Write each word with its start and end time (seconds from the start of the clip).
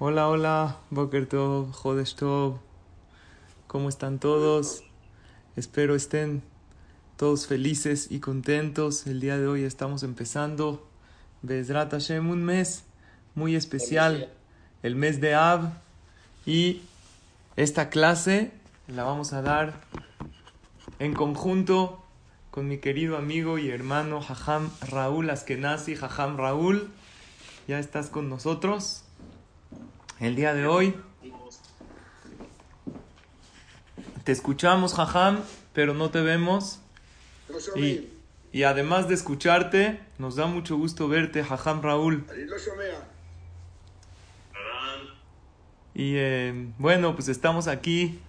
Hola, 0.00 0.28
hola, 0.28 0.78
Boker 0.90 1.28
Tov, 1.28 1.70
Tov. 2.16 2.58
¿Cómo 3.68 3.88
están 3.88 4.18
todos? 4.18 4.82
Espero 5.54 5.94
estén 5.94 6.42
todos 7.16 7.46
felices 7.46 8.08
y 8.10 8.18
contentos. 8.18 9.06
El 9.06 9.20
día 9.20 9.38
de 9.38 9.46
hoy 9.46 9.62
estamos 9.62 10.02
empezando 10.02 10.84
Bezrat 11.42 11.92
Hashem, 11.92 12.28
un 12.28 12.42
mes 12.42 12.82
muy 13.36 13.54
especial, 13.54 14.32
el 14.82 14.96
mes 14.96 15.20
de 15.20 15.36
Av. 15.36 15.74
Y 16.44 16.82
esta 17.54 17.88
clase 17.88 18.50
la 18.88 19.04
vamos 19.04 19.32
a 19.32 19.42
dar 19.42 19.74
en 20.98 21.14
conjunto 21.14 22.02
con 22.50 22.66
mi 22.66 22.78
querido 22.78 23.16
amigo 23.16 23.58
y 23.58 23.70
hermano 23.70 24.20
Jajam 24.20 24.70
Raúl 24.90 25.30
Askenazi. 25.30 25.94
Jajam 25.94 26.36
Raúl, 26.36 26.90
ya 27.68 27.78
estás 27.78 28.08
con 28.08 28.28
nosotros. 28.28 29.04
El 30.20 30.36
día 30.36 30.54
de 30.54 30.66
hoy 30.66 30.94
te 34.22 34.30
escuchamos, 34.30 34.94
Jajam, 34.94 35.40
pero 35.72 35.92
no 35.92 36.10
te 36.10 36.20
vemos. 36.20 36.80
Y, 37.74 38.08
y 38.52 38.62
además 38.62 39.08
de 39.08 39.14
escucharte, 39.14 40.00
nos 40.18 40.36
da 40.36 40.46
mucho 40.46 40.76
gusto 40.76 41.08
verte, 41.08 41.42
Jajam 41.42 41.82
Raúl. 41.82 42.24
Y 45.94 46.14
eh, 46.16 46.72
bueno, 46.78 47.14
pues 47.16 47.28
estamos 47.28 47.66
aquí 47.66 48.20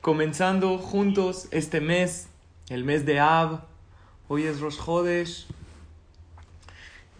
comenzando 0.00 0.78
juntos 0.78 1.46
este 1.52 1.80
mes, 1.80 2.28
el 2.68 2.84
mes 2.84 3.06
de 3.06 3.20
Ab. 3.20 3.62
Hoy 4.26 4.44
es 4.44 4.60
Rosh 4.60 4.78
Hodesh. 4.84 5.46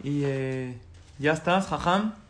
Y 0.03 0.23
eh, 0.25 0.77
ya 1.17 1.31
estás, 1.31 1.67
Jajam. 1.67 2.20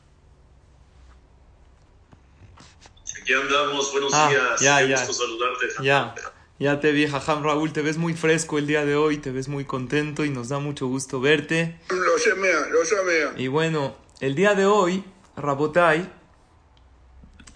Ya 3.32 3.38
andamos, 3.38 3.94
buenos 3.94 4.12
ah, 4.14 4.28
días. 4.30 4.60
Ya, 4.60 4.86
ya. 4.86 4.98
gusto 4.98 5.14
saludarte. 5.14 5.68
Ya. 5.82 6.14
Ya 6.60 6.82
te 6.82 6.92
vi, 6.92 7.08
Jajam 7.08 7.42
Raúl, 7.44 7.72
te 7.72 7.82
ves 7.82 7.96
muy 7.96 8.14
fresco 8.14 8.58
el 8.58 8.68
día 8.68 8.84
de 8.84 8.98
hoy, 8.98 9.20
te 9.20 9.32
ves 9.32 9.48
muy 9.48 9.64
contento 9.64 10.26
y 10.26 10.30
nos 10.30 10.50
da 10.50 10.60
mucho 10.60 10.88
gusto 10.88 11.22
verte. 11.22 11.80
Lo 11.90 12.18
llamea, 12.18 12.68
lo 12.70 12.84
llamea. 12.84 13.34
Y 13.38 13.48
bueno, 13.48 13.96
el 14.20 14.36
día 14.36 14.54
de 14.54 14.66
hoy, 14.66 15.06
Rabotai, 15.38 16.12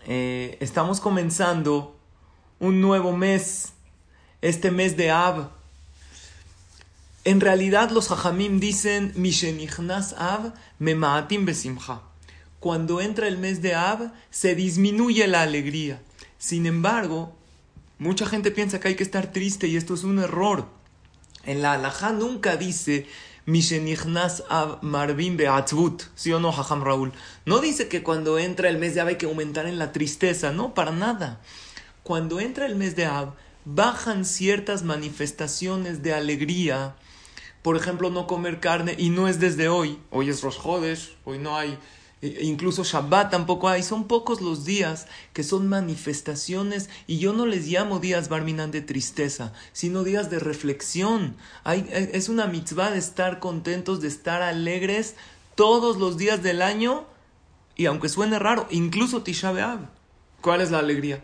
eh, 0.08 0.58
estamos 0.62 1.02
comenzando 1.02 2.00
un 2.60 2.80
nuevo 2.80 3.12
mes, 3.12 3.74
este 4.42 4.72
mes 4.72 4.96
de 4.96 5.12
Ab. 5.12 5.52
En 7.26 7.42
realidad 7.42 7.90
los 7.90 8.08
Jajamim 8.08 8.62
dicen, 8.62 9.12
Mishenichnas 9.18 10.16
Ab, 10.18 10.54
Memaatim 10.80 11.46
Besimcha. 11.46 12.00
Cuando 12.60 13.02
entra 13.02 13.28
el 13.28 13.38
mes 13.38 13.62
de 13.62 13.76
Ab, 13.76 14.12
se 14.30 14.56
disminuye 14.56 15.28
la 15.28 15.42
alegría. 15.42 16.02
Sin 16.38 16.66
embargo, 16.66 17.36
mucha 18.00 18.26
gente 18.26 18.52
piensa 18.52 18.80
que 18.80 18.90
hay 18.90 18.96
que 18.96 19.04
estar 19.04 19.32
triste 19.32 19.68
y 19.68 19.78
esto 19.78 19.94
es 19.94 20.04
un 20.04 20.20
error. 20.20 20.68
En 21.44 21.62
la 21.62 21.74
halajá 21.74 22.12
nunca 22.12 22.58
dice 22.58 23.08
Mishenichnas 23.46 24.44
Ab 24.50 24.80
Marvin 24.82 25.38
Beatzvut, 25.38 26.04
¿sí 26.16 26.34
o 26.34 26.40
no, 26.40 26.52
Jajam 26.52 26.84
Raúl? 26.84 27.14
No 27.46 27.60
dice 27.60 27.88
que 27.88 28.02
cuando 28.02 28.40
entra 28.40 28.70
el 28.70 28.80
mes 28.80 28.96
de 28.96 29.02
Ab 29.02 29.10
hay 29.10 29.18
que 29.18 29.28
aumentar 29.28 29.68
en 29.68 29.78
la 29.78 29.92
tristeza, 29.92 30.52
no, 30.52 30.74
para 30.74 30.92
nada. 30.92 31.40
Cuando 32.02 32.40
entra 32.40 32.66
el 32.66 32.76
mes 32.76 32.96
de 32.96 33.06
Ab, 33.06 33.34
bajan 33.66 34.26
ciertas 34.26 34.82
manifestaciones 34.84 36.02
de 36.02 36.14
alegría. 36.14 36.96
Por 37.62 37.78
ejemplo, 37.78 38.10
no 38.10 38.26
comer 38.26 38.60
carne, 38.60 38.96
y 38.98 39.10
no 39.10 39.28
es 39.28 39.40
desde 39.40 39.70
hoy. 39.70 40.00
Hoy 40.10 40.30
es 40.30 40.42
Rosh 40.42 40.60
Hodesh, 40.64 41.16
hoy 41.26 41.38
no 41.38 41.56
hay 41.56 41.78
incluso 42.42 42.84
Shabbat 42.84 43.32
tampoco 43.32 43.70
hay, 43.70 43.84
son 43.84 44.08
pocos 44.08 44.42
los 44.42 44.66
días 44.66 45.08
que 45.34 45.44
son 45.44 45.68
manifestaciones 45.68 46.90
y 47.08 47.20
yo 47.20 47.34
no 47.34 47.46
les 47.46 47.68
llamo 47.68 48.00
días 48.00 48.30
Barminan 48.30 48.72
de 48.72 48.82
tristeza, 48.82 49.54
sino 49.74 50.04
días 50.04 50.30
de 50.30 50.40
reflexión. 50.40 51.36
Hay, 51.64 51.88
e- 51.90 52.12
es 52.14 52.30
una 52.30 52.48
mitzvah 52.48 52.92
de 52.92 53.00
estar 53.00 53.40
contentos, 53.40 54.02
de 54.02 54.08
estar 54.08 54.42
alegres 54.42 55.16
todos 55.56 55.98
los 55.98 56.18
días 56.18 56.44
del 56.44 56.62
año 56.62 57.06
y 57.76 57.88
aunque 57.88 58.10
suene 58.10 58.40
raro, 58.40 58.68
incluso 58.70 59.24
Tisha 59.24 59.52
B'Av. 59.52 59.90
¿Cuál 60.42 60.62
es 60.62 60.72
la 60.72 60.80
alegría? 60.80 61.24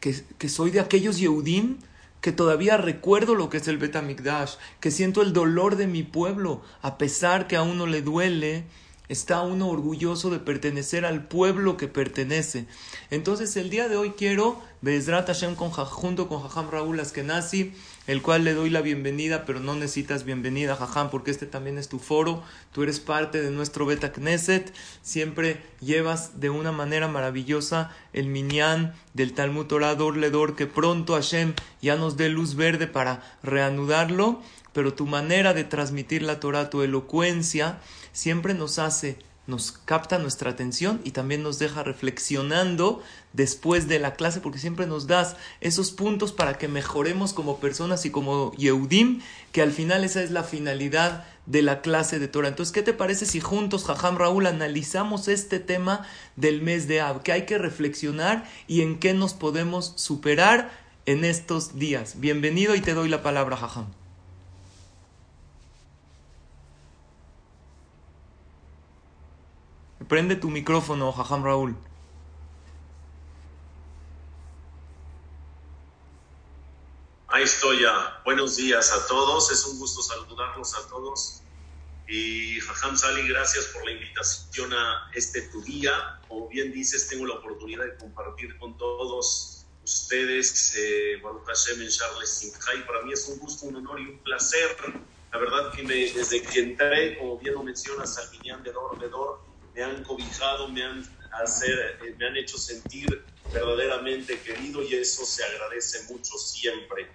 Que, 0.00 0.24
que 0.38 0.48
soy 0.48 0.70
de 0.70 0.80
aquellos 0.80 1.18
Yehudim 1.18 1.78
que 2.24 2.32
todavía 2.32 2.78
recuerdo 2.78 3.34
lo 3.34 3.50
que 3.50 3.58
es 3.58 3.68
el 3.68 3.76
Betamikdash, 3.76 4.54
que 4.80 4.90
siento 4.90 5.20
el 5.20 5.34
dolor 5.34 5.76
de 5.76 5.86
mi 5.86 6.02
pueblo, 6.02 6.62
a 6.80 6.96
pesar 6.96 7.46
que 7.46 7.54
a 7.56 7.62
uno 7.62 7.86
le 7.86 8.00
duele, 8.00 8.64
está 9.08 9.42
uno 9.42 9.68
orgulloso 9.68 10.30
de 10.30 10.38
pertenecer 10.38 11.04
al 11.04 11.28
pueblo 11.28 11.76
que 11.76 11.88
pertenece. 11.88 12.66
Entonces 13.10 13.56
el 13.56 13.70
día 13.70 13.88
de 13.88 13.96
hoy 13.96 14.10
quiero, 14.12 14.60
Bezrat 14.80 15.26
Hashem 15.26 15.54
con, 15.54 15.70
junto 15.70 16.28
con 16.28 16.42
Jajam 16.42 16.70
Raúl 16.70 17.00
Askenazi, 17.00 17.74
el 18.06 18.20
cual 18.20 18.44
le 18.44 18.52
doy 18.52 18.70
la 18.70 18.82
bienvenida, 18.82 19.44
pero 19.46 19.60
no 19.60 19.74
necesitas 19.74 20.24
bienvenida, 20.24 20.76
Jajam, 20.76 21.10
porque 21.10 21.30
este 21.30 21.46
también 21.46 21.78
es 21.78 21.88
tu 21.88 21.98
foro, 21.98 22.42
tú 22.72 22.82
eres 22.82 23.00
parte 23.00 23.40
de 23.40 23.50
nuestro 23.50 23.86
Beta 23.86 24.12
Knesset, 24.12 24.74
siempre 25.02 25.62
llevas 25.80 26.40
de 26.40 26.50
una 26.50 26.70
manera 26.70 27.08
maravillosa 27.08 27.90
el 28.12 28.26
minyan 28.26 28.94
del 29.14 29.32
Talmud 29.32 29.66
Torah 29.66 29.94
Dor 29.94 30.16
Ledor, 30.16 30.54
que 30.54 30.66
pronto 30.66 31.14
Hashem 31.14 31.54
ya 31.80 31.96
nos 31.96 32.16
dé 32.16 32.28
luz 32.28 32.56
verde 32.56 32.86
para 32.86 33.22
reanudarlo, 33.42 34.42
pero 34.72 34.92
tu 34.92 35.06
manera 35.06 35.54
de 35.54 35.64
transmitir 35.64 36.22
la 36.22 36.40
Torah, 36.40 36.68
tu 36.68 36.82
elocuencia, 36.82 37.78
siempre 38.12 38.52
nos 38.54 38.78
hace, 38.78 39.16
nos 39.46 39.72
capta 39.72 40.18
nuestra 40.18 40.50
atención 40.50 41.00
y 41.04 41.10
también 41.10 41.42
nos 41.42 41.58
deja 41.58 41.82
reflexionando 41.82 43.02
después 43.32 43.88
de 43.88 43.98
la 43.98 44.14
clase, 44.14 44.40
porque 44.40 44.58
siempre 44.58 44.86
nos 44.86 45.06
das 45.06 45.36
esos 45.60 45.90
puntos 45.90 46.32
para 46.32 46.56
que 46.58 46.68
mejoremos 46.68 47.32
como 47.32 47.58
personas 47.58 48.06
y 48.06 48.10
como 48.10 48.52
Yehudim, 48.56 49.20
que 49.52 49.62
al 49.62 49.72
final 49.72 50.04
esa 50.04 50.22
es 50.22 50.30
la 50.30 50.44
finalidad 50.44 51.24
de 51.46 51.62
la 51.62 51.82
clase 51.82 52.18
de 52.18 52.28
Torah. 52.28 52.48
Entonces, 52.48 52.72
¿qué 52.72 52.82
te 52.82 52.94
parece 52.94 53.26
si 53.26 53.40
juntos, 53.40 53.84
Jajam 53.84 54.16
Raúl, 54.16 54.46
analizamos 54.46 55.28
este 55.28 55.60
tema 55.60 56.06
del 56.36 56.62
mes 56.62 56.88
de 56.88 57.00
Ab? 57.00 57.22
Que 57.22 57.32
hay 57.32 57.44
que 57.44 57.58
reflexionar 57.58 58.48
y 58.66 58.80
en 58.80 58.98
qué 58.98 59.12
nos 59.12 59.34
podemos 59.34 59.92
superar 59.96 60.70
en 61.06 61.24
estos 61.24 61.78
días. 61.78 62.18
Bienvenido 62.18 62.74
y 62.74 62.80
te 62.80 62.94
doy 62.94 63.08
la 63.08 63.22
palabra, 63.22 63.56
Jajam. 63.56 64.03
Prende 70.08 70.36
tu 70.36 70.50
micrófono, 70.50 71.12
Jajam 71.12 71.44
Raúl. 71.44 71.76
Ahí 77.28 77.44
estoy 77.44 77.82
ya. 77.82 78.20
Buenos 78.24 78.56
días 78.56 78.92
a 78.92 79.06
todos. 79.06 79.50
Es 79.50 79.64
un 79.66 79.78
gusto 79.78 80.02
saludarlos 80.02 80.74
a 80.74 80.88
todos. 80.88 81.42
Y 82.06 82.60
Jajam 82.60 82.96
Sali, 82.96 83.26
gracias 83.28 83.66
por 83.66 83.84
la 83.84 83.92
invitación 83.92 84.72
a 84.72 85.10
este 85.14 85.42
tu 85.42 85.62
día. 85.62 86.20
Como 86.28 86.48
bien 86.48 86.72
dices, 86.72 87.08
tengo 87.08 87.26
la 87.26 87.34
oportunidad 87.34 87.84
de 87.84 87.96
compartir 87.96 88.56
con 88.58 88.76
todos 88.76 89.66
ustedes 89.82 90.74
eh, 90.76 91.20
Baruch 91.22 91.44
Hashem 91.46 91.80
en 91.82 91.88
Charles. 91.88 92.42
Y 92.44 92.82
para 92.82 93.02
mí 93.02 93.12
es 93.12 93.28
un 93.28 93.38
gusto, 93.38 93.66
un 93.66 93.76
honor 93.76 94.00
y 94.00 94.06
un 94.08 94.18
placer. 94.18 94.76
La 95.32 95.38
verdad 95.38 95.72
que 95.72 95.82
me- 95.82 96.12
desde 96.12 96.42
que 96.42 96.60
entré, 96.60 97.18
como 97.18 97.38
bien 97.38 97.54
lo 97.54 97.62
mencionas, 97.62 98.16
al 98.18 98.30
Minyan 98.30 98.62
de 98.62 98.70
Dor 98.72 98.98
de 99.00 99.08
Dor, 99.08 99.40
me 99.74 99.82
han 99.82 100.04
cobijado, 100.04 100.68
me 100.68 100.82
han, 100.84 101.02
hacer, 101.42 101.98
eh, 102.02 102.14
me 102.18 102.26
han 102.26 102.36
hecho 102.36 102.56
sentir 102.58 103.10
verdaderamente 103.52 104.42
querido 104.42 104.82
y 104.82 104.94
eso 104.94 105.24
se 105.24 105.44
agradece 105.44 106.04
mucho 106.12 106.36
siempre. 106.38 107.10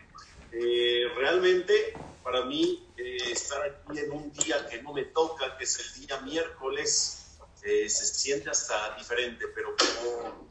Eh, 0.51 1.05
realmente, 1.17 2.17
para 2.23 2.45
mí, 2.45 2.93
eh, 2.97 3.31
estar 3.31 3.61
aquí 3.63 3.99
en 3.99 4.11
un 4.11 4.31
día 4.31 4.67
que 4.69 4.81
no 4.81 4.93
me 4.93 5.05
toca, 5.05 5.57
que 5.57 5.63
es 5.63 5.79
el 5.79 6.01
día 6.01 6.21
miércoles, 6.21 7.37
eh, 7.63 7.89
se 7.89 8.05
siente 8.05 8.49
hasta 8.49 8.95
diferente, 8.97 9.45
pero 9.55 9.75
como 9.75 10.49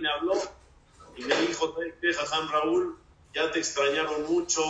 me 0.00 0.08
habló 0.10 0.34
y 1.16 1.22
me 1.24 1.34
dijo, 1.46 1.74
"Te- 1.74 2.12
Jajam 2.12 2.50
Raúl, 2.50 2.98
ya 3.34 3.50
te 3.50 3.58
extrañaron 3.60 4.24
mucho, 4.24 4.62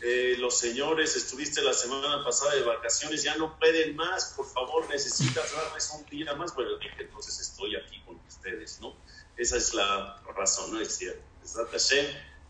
eh, 0.00 0.36
los 0.38 0.56
señores, 0.56 1.16
estuviste 1.16 1.62
la 1.62 1.72
semana 1.72 2.24
pasada 2.24 2.54
de 2.54 2.62
vacaciones, 2.62 3.22
ya 3.22 3.36
no 3.36 3.58
pueden 3.58 3.96
más, 3.96 4.34
por 4.36 4.46
favor, 4.46 4.88
necesitas 4.88 5.52
darles 5.52 5.90
un 5.98 6.04
día 6.06 6.34
más. 6.34 6.54
Bueno, 6.54 6.76
dije, 6.78 6.94
entonces 7.00 7.40
estoy 7.40 7.76
aquí 7.76 8.00
con 8.04 8.16
ustedes, 8.26 8.80
¿no? 8.80 8.96
Esa 9.36 9.56
es 9.56 9.74
la 9.74 10.22
razón, 10.36 10.72
¿no? 10.72 10.80
Es 10.80 10.96
cierto. 10.96 11.22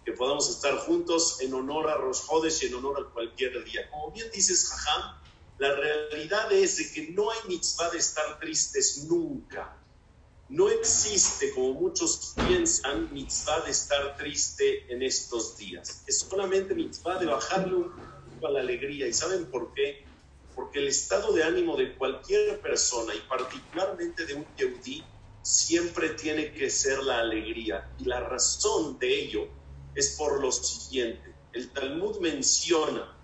Que 0.05 0.13
podamos 0.13 0.49
estar 0.49 0.77
juntos 0.79 1.41
en 1.41 1.53
honor 1.55 1.89
a 1.89 1.97
Rosh 1.97 2.21
Hodesh 2.29 2.65
y 2.65 2.67
en 2.67 2.75
honor 2.75 3.07
a 3.07 3.13
cualquier 3.13 3.63
día. 3.65 3.89
Como 3.91 4.11
bien 4.11 4.31
dices, 4.31 4.69
Jajam, 4.69 5.19
la 5.59 5.75
realidad 5.75 6.51
es 6.53 6.77
de 6.79 6.93
que 6.93 7.11
no 7.13 7.31
hay 7.31 7.39
mitzvah 7.49 7.91
de 7.91 7.99
estar 7.99 8.39
tristes 8.41 9.05
nunca. 9.05 9.78
No 10.49 10.71
existe, 10.71 11.53
como 11.53 11.75
muchos 11.75 12.35
piensan, 12.39 13.13
mitzvah 13.13 13.61
de 13.61 13.71
estar 13.71 14.17
triste 14.17 14.91
en 14.91 15.03
estos 15.03 15.59
días. 15.59 16.03
Es 16.07 16.21
solamente 16.21 16.75
mitzvah 16.75 17.19
de 17.19 17.27
bajarle 17.27 17.75
un 17.75 17.93
poco 17.93 18.47
a 18.47 18.53
la 18.53 18.61
alegría. 18.61 19.07
¿Y 19.07 19.13
saben 19.13 19.51
por 19.51 19.75
qué? 19.75 20.09
Porque 20.55 20.79
el 20.79 20.89
estado 20.89 21.33
de 21.33 21.45
ánimo 21.45 21.77
de 21.77 21.95
cualquier 21.97 22.61
persona, 22.63 23.15
y 23.15 23.21
particularmente 23.29 24.25
de 24.25 24.35
un 24.35 24.47
yehudí, 24.57 25.05
siempre 25.43 26.11
tiene 26.11 26.53
que 26.53 26.71
ser 26.71 27.03
la 27.03 27.19
alegría. 27.19 27.95
Y 27.99 28.05
la 28.05 28.21
razón 28.21 28.99
de 28.99 29.21
ello 29.21 29.49
es 29.95 30.17
por 30.17 30.41
lo 30.41 30.51
siguiente. 30.51 31.35
El 31.53 31.71
Talmud 31.73 32.21
menciona 32.21 33.19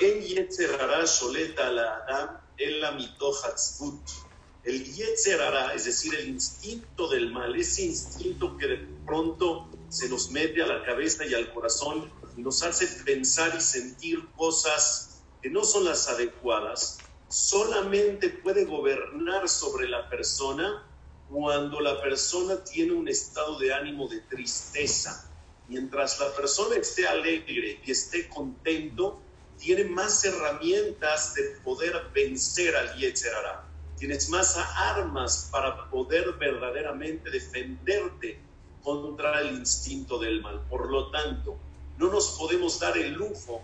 en 0.00 0.20
Yetzerara 0.20 1.04
Sholeta 1.06 1.70
la 1.70 2.04
Adam 2.06 2.40
en 2.58 2.80
la 2.80 2.92
mitohatzbut. 2.92 4.25
El 4.66 4.84
Yetzerara, 4.84 5.74
es 5.74 5.84
decir, 5.84 6.12
el 6.16 6.28
instinto 6.28 7.06
del 7.06 7.30
mal, 7.30 7.54
ese 7.54 7.82
instinto 7.82 8.56
que 8.56 8.66
de 8.66 8.76
pronto 9.06 9.70
se 9.88 10.08
nos 10.08 10.32
mete 10.32 10.60
a 10.60 10.66
la 10.66 10.82
cabeza 10.84 11.24
y 11.24 11.34
al 11.34 11.54
corazón 11.54 12.12
y 12.36 12.42
nos 12.42 12.64
hace 12.64 12.88
pensar 13.04 13.54
y 13.56 13.60
sentir 13.60 14.26
cosas 14.36 15.22
que 15.40 15.50
no 15.50 15.62
son 15.62 15.84
las 15.84 16.08
adecuadas, 16.08 16.98
solamente 17.28 18.28
puede 18.28 18.64
gobernar 18.64 19.48
sobre 19.48 19.88
la 19.88 20.10
persona 20.10 20.84
cuando 21.30 21.78
la 21.78 22.02
persona 22.02 22.64
tiene 22.64 22.92
un 22.92 23.06
estado 23.06 23.60
de 23.60 23.72
ánimo 23.72 24.08
de 24.08 24.18
tristeza. 24.22 25.30
Mientras 25.68 26.18
la 26.18 26.34
persona 26.34 26.74
esté 26.74 27.06
alegre 27.06 27.80
y 27.84 27.90
esté 27.92 28.28
contento, 28.28 29.20
tiene 29.58 29.84
más 29.84 30.24
herramientas 30.24 31.34
de 31.34 31.42
poder 31.62 32.10
vencer 32.12 32.74
al 32.74 32.98
Yetzerara. 32.98 33.65
Tienes 33.98 34.28
más 34.28 34.56
armas 34.56 35.48
para 35.50 35.88
poder 35.90 36.32
verdaderamente 36.34 37.30
defenderte 37.30 38.38
contra 38.82 39.40
el 39.40 39.56
instinto 39.56 40.18
del 40.18 40.42
mal. 40.42 40.60
Por 40.68 40.90
lo 40.90 41.10
tanto, 41.10 41.56
no 41.98 42.10
nos 42.10 42.36
podemos 42.38 42.78
dar 42.78 42.96
el 42.98 43.12
lujo, 43.12 43.62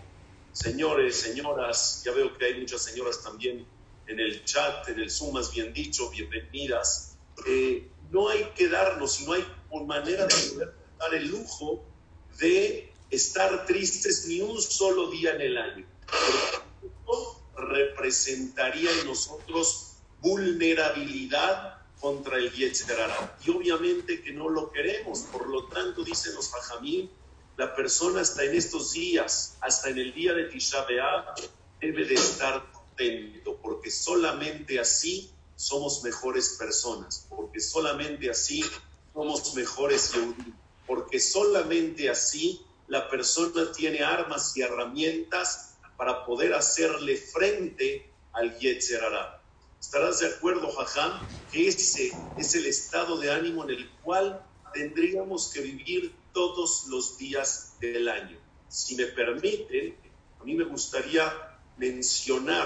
señores, 0.51 1.15
señoras, 1.17 2.01
ya 2.03 2.11
veo 2.11 2.35
que 2.37 2.45
hay 2.45 2.59
muchas 2.59 2.81
señoras 2.81 3.21
también 3.21 3.65
en 4.07 4.19
el 4.19 4.43
chat, 4.43 4.89
en 4.89 4.99
el 4.99 5.09
Zoom 5.09 5.33
más 5.33 5.51
bien 5.51 5.73
dicho, 5.73 6.09
bienvenidas. 6.09 7.15
Eh, 7.47 7.87
no 8.11 8.29
hay 8.29 8.43
que 8.55 8.67
darnos, 8.67 9.21
no 9.21 9.33
hay 9.33 9.45
manera 9.85 10.25
de 10.25 10.35
poder 10.35 10.73
dar 10.99 11.13
el 11.13 11.27
lujo 11.27 11.83
de 12.39 12.91
estar 13.09 13.65
tristes 13.65 14.25
ni 14.27 14.41
un 14.41 14.61
solo 14.61 15.09
día 15.09 15.33
en 15.35 15.41
el 15.41 15.57
año. 15.57 15.85
Esto 16.83 17.41
representaría 17.55 18.91
en 18.91 19.07
nosotros 19.07 19.92
vulnerabilidad 20.23 21.77
contra 21.99 22.37
el 22.37 22.51
Yetzerara. 22.51 23.37
Y 23.45 23.51
obviamente 23.51 24.21
que 24.21 24.31
no 24.31 24.49
lo 24.49 24.71
queremos. 24.71 25.19
Por 25.31 25.47
lo 25.47 25.65
tanto, 25.67 26.03
dicen 26.03 26.33
los 26.33 26.49
Fajamín, 26.49 27.11
la 27.57 27.75
persona 27.75 28.21
hasta 28.21 28.43
en 28.43 28.55
estos 28.55 28.93
días, 28.93 29.57
hasta 29.61 29.89
en 29.89 29.99
el 29.99 30.13
día 30.13 30.33
de 30.33 30.45
Tisha 30.45 30.85
debe 31.79 32.05
de 32.05 32.15
estar 32.15 32.71
contento, 32.71 33.57
porque 33.61 33.91
solamente 33.91 34.79
así 34.79 35.29
somos 35.55 36.03
mejores 36.03 36.55
personas, 36.57 37.27
porque 37.29 37.59
solamente 37.59 38.29
así 38.29 38.63
somos 39.13 39.53
mejores 39.53 40.13
Yehudim, 40.13 40.53
porque 40.87 41.19
solamente 41.19 42.09
así 42.09 42.61
la 42.87 43.09
persona 43.09 43.71
tiene 43.71 43.99
armas 43.99 44.55
y 44.57 44.61
herramientas 44.61 45.75
para 45.97 46.25
poder 46.25 46.53
hacerle 46.53 47.17
frente 47.17 48.09
al 48.31 48.57
Yetzerara. 48.57 49.42
¿Estarás 49.83 50.21
de 50.21 50.27
acuerdo, 50.27 50.71
Jajam, 50.71 51.27
que 51.51 51.67
ese 51.67 52.31
es 52.37 52.55
el 52.55 52.65
estado 52.67 53.17
de 53.17 53.29
ánimo 53.29 53.65
en 53.65 53.71
el 53.71 53.91
cual 54.01 54.41
tendríamos 54.73 55.51
que 55.51 55.59
vivir 55.59 56.15
todos 56.31 56.85
los 56.87 57.17
días 57.17 57.75
del 57.81 58.07
año? 58.07 58.39
Si 58.69 58.95
me 58.95 59.07
permiten, 59.07 59.99
a 60.39 60.45
mí 60.45 60.55
me 60.55 60.63
gustaría 60.63 61.31
mencionar 61.75 62.65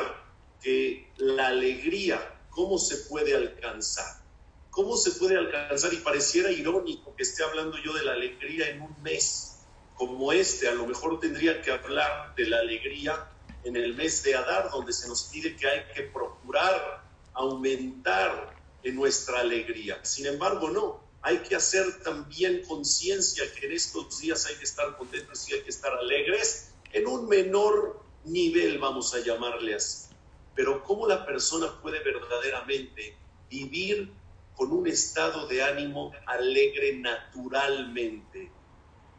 que 0.61 1.11
la 1.17 1.47
alegría, 1.47 2.45
¿cómo 2.51 2.77
se 2.77 2.97
puede 3.09 3.35
alcanzar? 3.35 4.23
¿Cómo 4.69 4.95
se 4.95 5.11
puede 5.13 5.37
alcanzar? 5.37 5.91
Y 5.93 5.97
pareciera 5.97 6.51
irónico 6.51 7.15
que 7.15 7.23
esté 7.23 7.43
hablando 7.43 7.79
yo 7.83 7.93
de 7.93 8.05
la 8.05 8.13
alegría 8.13 8.69
en 8.69 8.83
un 8.83 9.01
mes 9.01 9.65
como 9.95 10.31
este, 10.31 10.67
a 10.67 10.75
lo 10.75 10.85
mejor 10.85 11.19
tendría 11.19 11.63
que 11.63 11.71
hablar 11.71 12.35
de 12.35 12.47
la 12.47 12.59
alegría 12.59 13.31
en 13.63 13.75
el 13.75 13.95
mes 13.95 14.21
de 14.21 14.35
Adar, 14.35 14.69
donde 14.71 14.93
se 14.93 15.07
nos 15.07 15.23
pide 15.23 15.55
que 15.55 15.67
hay 15.67 15.83
que 15.95 16.03
procurar 16.03 16.96
aumentar 17.37 18.55
en 18.83 18.95
nuestra 18.95 19.39
alegría. 19.39 20.03
Sin 20.03 20.25
embargo, 20.25 20.69
no, 20.69 21.07
hay 21.21 21.39
que 21.39 21.55
hacer 21.55 22.01
también 22.03 22.63
conciencia 22.67 23.43
que 23.53 23.67
en 23.67 23.73
estos 23.73 24.19
días 24.19 24.45
hay 24.45 24.55
que 24.55 24.63
estar 24.63 24.97
contentos 24.97 25.49
y 25.49 25.53
hay 25.53 25.61
que 25.61 25.69
estar 25.69 25.93
alegres 25.93 26.71
en 26.91 27.07
un 27.07 27.27
menor 27.27 28.01
nivel, 28.25 28.79
vamos 28.79 29.13
a 29.13 29.19
llamarle 29.19 29.75
así. 29.75 30.07
Pero 30.55 30.83
cómo 30.83 31.07
la 31.07 31.25
persona 31.25 31.81
puede 31.81 32.03
verdaderamente 32.03 33.17
vivir 33.49 34.11
con 34.55 34.71
un 34.71 34.87
estado 34.87 35.47
de 35.47 35.63
ánimo 35.63 36.13
alegre 36.25 36.97
naturalmente, 36.97 38.51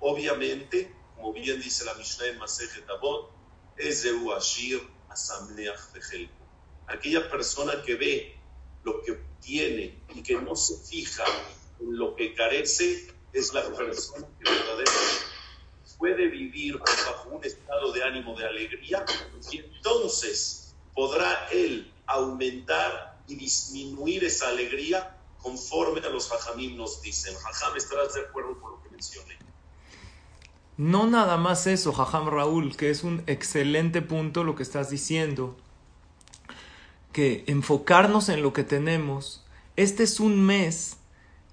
Obviamente, 0.00 0.94
como 1.16 1.32
bien 1.32 1.60
dice 1.60 1.84
la 1.84 1.94
Mishnah 1.94 2.26
en 2.26 2.38
Masejet 2.38 2.84
es 3.76 4.02
de 4.02 4.12
Uashir 4.14 4.80
Asamneach 5.08 5.92
Aquella 6.88 7.30
persona 7.30 7.82
que 7.84 7.94
ve 7.94 8.36
lo 8.84 9.02
que 9.02 9.18
tiene 9.40 9.98
y 10.14 10.22
que 10.22 10.34
no 10.40 10.56
se 10.56 10.76
fija 10.78 11.24
en 11.80 11.96
lo 11.96 12.16
que 12.16 12.34
carece, 12.34 13.08
es 13.32 13.52
la 13.52 13.62
persona 13.62 14.26
que 14.38 14.50
verdaderamente 14.50 15.28
puede 15.98 16.28
vivir 16.28 16.78
bajo 16.78 17.30
un 17.30 17.44
estado 17.44 17.92
de 17.92 18.02
ánimo 18.04 18.38
de 18.38 18.46
alegría 18.46 19.04
y 19.50 19.58
entonces 19.58 20.74
podrá 20.94 21.48
él 21.50 21.92
aumentar 22.06 23.20
y 23.26 23.34
disminuir 23.34 24.24
esa 24.24 24.48
alegría 24.48 25.16
conforme 25.42 26.00
a 26.00 26.08
los 26.08 26.32
hajamim 26.32 26.76
nos 26.76 27.02
dicen. 27.02 27.34
Hajam, 27.36 27.76
estarás 27.76 28.14
de 28.14 28.22
acuerdo 28.22 28.58
con 28.60 28.72
lo 28.72 28.82
que 28.82 28.90
mencioné. 28.90 29.36
No 30.76 31.06
nada 31.06 31.36
más 31.36 31.66
eso, 31.66 31.92
Jajam 31.92 32.28
Raúl, 32.28 32.76
que 32.76 32.90
es 32.90 33.02
un 33.02 33.24
excelente 33.26 34.00
punto 34.00 34.44
lo 34.44 34.54
que 34.54 34.62
estás 34.62 34.90
diciendo, 34.90 35.56
que 37.12 37.44
enfocarnos 37.46 38.28
en 38.28 38.42
lo 38.42 38.52
que 38.52 38.64
tenemos. 38.64 39.44
Este 39.76 40.02
es 40.02 40.20
un 40.20 40.44
mes, 40.44 40.96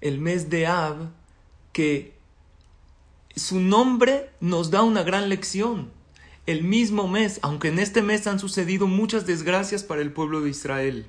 el 0.00 0.18
mes 0.20 0.50
de 0.50 0.66
Ab, 0.66 1.10
que 1.72 2.16
su 3.34 3.60
nombre 3.60 4.30
nos 4.40 4.70
da 4.70 4.82
una 4.82 5.02
gran 5.02 5.28
lección. 5.28 5.90
El 6.46 6.62
mismo 6.62 7.08
mes, 7.08 7.40
aunque 7.42 7.68
en 7.68 7.78
este 7.78 8.02
mes 8.02 8.26
han 8.26 8.38
sucedido 8.38 8.86
muchas 8.86 9.26
desgracias 9.26 9.82
para 9.82 10.02
el 10.02 10.12
pueblo 10.12 10.40
de 10.40 10.50
Israel. 10.50 11.06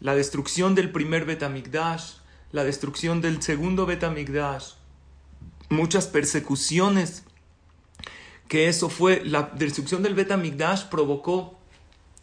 La 0.00 0.14
destrucción 0.14 0.74
del 0.74 0.90
primer 0.90 1.24
Betamigdash, 1.24 2.14
la 2.50 2.64
destrucción 2.64 3.20
del 3.20 3.42
segundo 3.42 3.86
Betamigdash, 3.86 4.72
muchas 5.68 6.06
persecuciones 6.06 7.24
que 8.48 8.68
eso 8.68 8.88
fue, 8.88 9.24
la 9.24 9.50
destrucción 9.54 10.02
del 10.02 10.14
Bet 10.14 10.32
provocó 10.90 11.58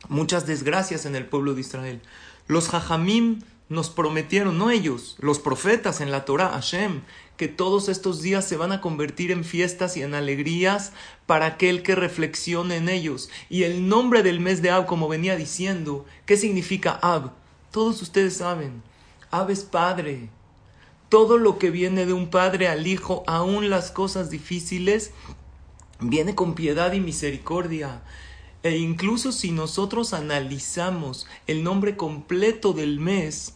muchas 0.09 0.45
desgracias 0.45 1.05
en 1.05 1.15
el 1.15 1.25
pueblo 1.25 1.53
de 1.53 1.61
Israel. 1.61 2.01
Los 2.47 2.69
Jajamim 2.69 3.41
nos 3.69 3.89
prometieron, 3.89 4.57
no 4.57 4.69
ellos, 4.69 5.15
los 5.19 5.39
profetas 5.39 6.01
en 6.01 6.11
la 6.11 6.25
Torah, 6.25 6.49
Hashem, 6.49 7.01
que 7.37 7.47
todos 7.47 7.87
estos 7.87 8.21
días 8.21 8.45
se 8.45 8.57
van 8.57 8.71
a 8.71 8.81
convertir 8.81 9.31
en 9.31 9.45
fiestas 9.45 9.95
y 9.95 10.03
en 10.03 10.13
alegrías 10.13 10.91
para 11.25 11.45
aquel 11.45 11.81
que 11.81 11.95
reflexione 11.95 12.75
en 12.75 12.89
ellos. 12.89 13.29
Y 13.49 13.63
el 13.63 13.87
nombre 13.87 14.23
del 14.23 14.41
mes 14.41 14.61
de 14.61 14.71
Ab, 14.71 14.85
como 14.85 15.07
venía 15.07 15.37
diciendo, 15.37 16.05
¿qué 16.25 16.35
significa 16.35 16.99
Ab? 17.01 17.31
Todos 17.71 18.01
ustedes 18.01 18.35
saben, 18.37 18.83
Ab 19.31 19.49
es 19.49 19.63
padre. 19.63 20.29
Todo 21.07 21.37
lo 21.37 21.57
que 21.57 21.71
viene 21.71 22.05
de 22.05 22.13
un 22.13 22.29
padre 22.29 22.67
al 22.67 22.85
hijo, 22.85 23.23
aun 23.25 23.69
las 23.69 23.89
cosas 23.89 24.29
difíciles, 24.29 25.11
viene 26.01 26.35
con 26.35 26.55
piedad 26.55 26.91
y 26.91 26.99
misericordia. 26.99 28.01
E 28.63 28.77
incluso 28.77 29.31
si 29.31 29.51
nosotros 29.51 30.13
analizamos 30.13 31.27
el 31.47 31.63
nombre 31.63 31.97
completo 31.97 32.73
del 32.73 32.99
mes, 32.99 33.55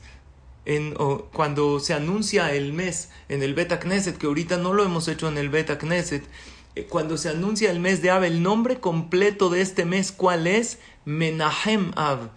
en, 0.66 0.96
cuando 1.32 1.80
se 1.80 1.94
anuncia 1.94 2.52
el 2.54 2.74
mes 2.74 3.10
en 3.30 3.44
el 3.44 3.54
Beta 3.54 3.80
Knesset, 3.80 4.18
que 4.18 4.26
ahorita 4.26 4.58
no 4.58 4.74
lo 4.74 4.84
hemos 4.84 5.08
hecho 5.08 5.28
en 5.28 5.38
el 5.38 5.50
Beta 5.50 5.78
Knesset, 5.78 6.24
eh, 6.76 6.86
cuando 6.86 7.18
se 7.18 7.30
anuncia 7.30 7.70
el 7.70 7.80
mes 7.80 8.02
de 8.02 8.10
Ab, 8.10 8.24
el 8.24 8.42
nombre 8.42 8.80
completo 8.80 9.50
de 9.50 9.62
este 9.62 9.86
mes, 9.86 10.12
¿cuál 10.12 10.48
es? 10.48 10.80
Menahem 11.06 11.92
Ab. 11.96 12.32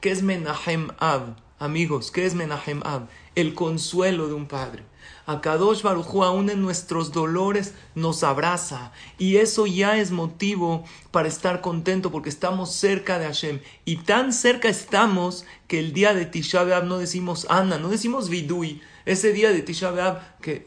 ¿Qué 0.00 0.12
es 0.12 0.22
Menahem 0.22 0.90
Ab? 0.98 1.36
Amigos, 1.58 2.10
¿qué 2.10 2.24
es 2.24 2.34
Menahem 2.34 2.82
Ab? 2.84 3.08
El 3.34 3.54
consuelo 3.54 4.28
de 4.28 4.34
un 4.34 4.46
padre. 4.46 4.84
A 5.24 5.40
Kadosh 5.40 5.82
Barujú 5.82 6.24
aún 6.24 6.50
en 6.50 6.62
nuestros 6.62 7.12
dolores 7.12 7.74
nos 7.94 8.24
abraza. 8.24 8.92
Y 9.18 9.36
eso 9.36 9.66
ya 9.66 9.98
es 9.98 10.10
motivo 10.10 10.84
para 11.12 11.28
estar 11.28 11.60
contento 11.60 12.10
porque 12.10 12.28
estamos 12.28 12.72
cerca 12.72 13.18
de 13.18 13.26
Hashem. 13.26 13.60
Y 13.84 13.98
tan 13.98 14.32
cerca 14.32 14.68
estamos 14.68 15.44
que 15.68 15.78
el 15.78 15.92
día 15.92 16.12
de 16.12 16.26
Tisha 16.26 16.64
B'Av 16.64 16.84
no 16.84 16.98
decimos 16.98 17.46
Ana, 17.48 17.78
no 17.78 17.88
decimos 17.88 18.28
Vidui, 18.28 18.82
ese 19.06 19.32
día 19.32 19.50
de 19.52 19.62
Tisha 19.62 19.90
B'Av 19.90 20.20
que 20.40 20.66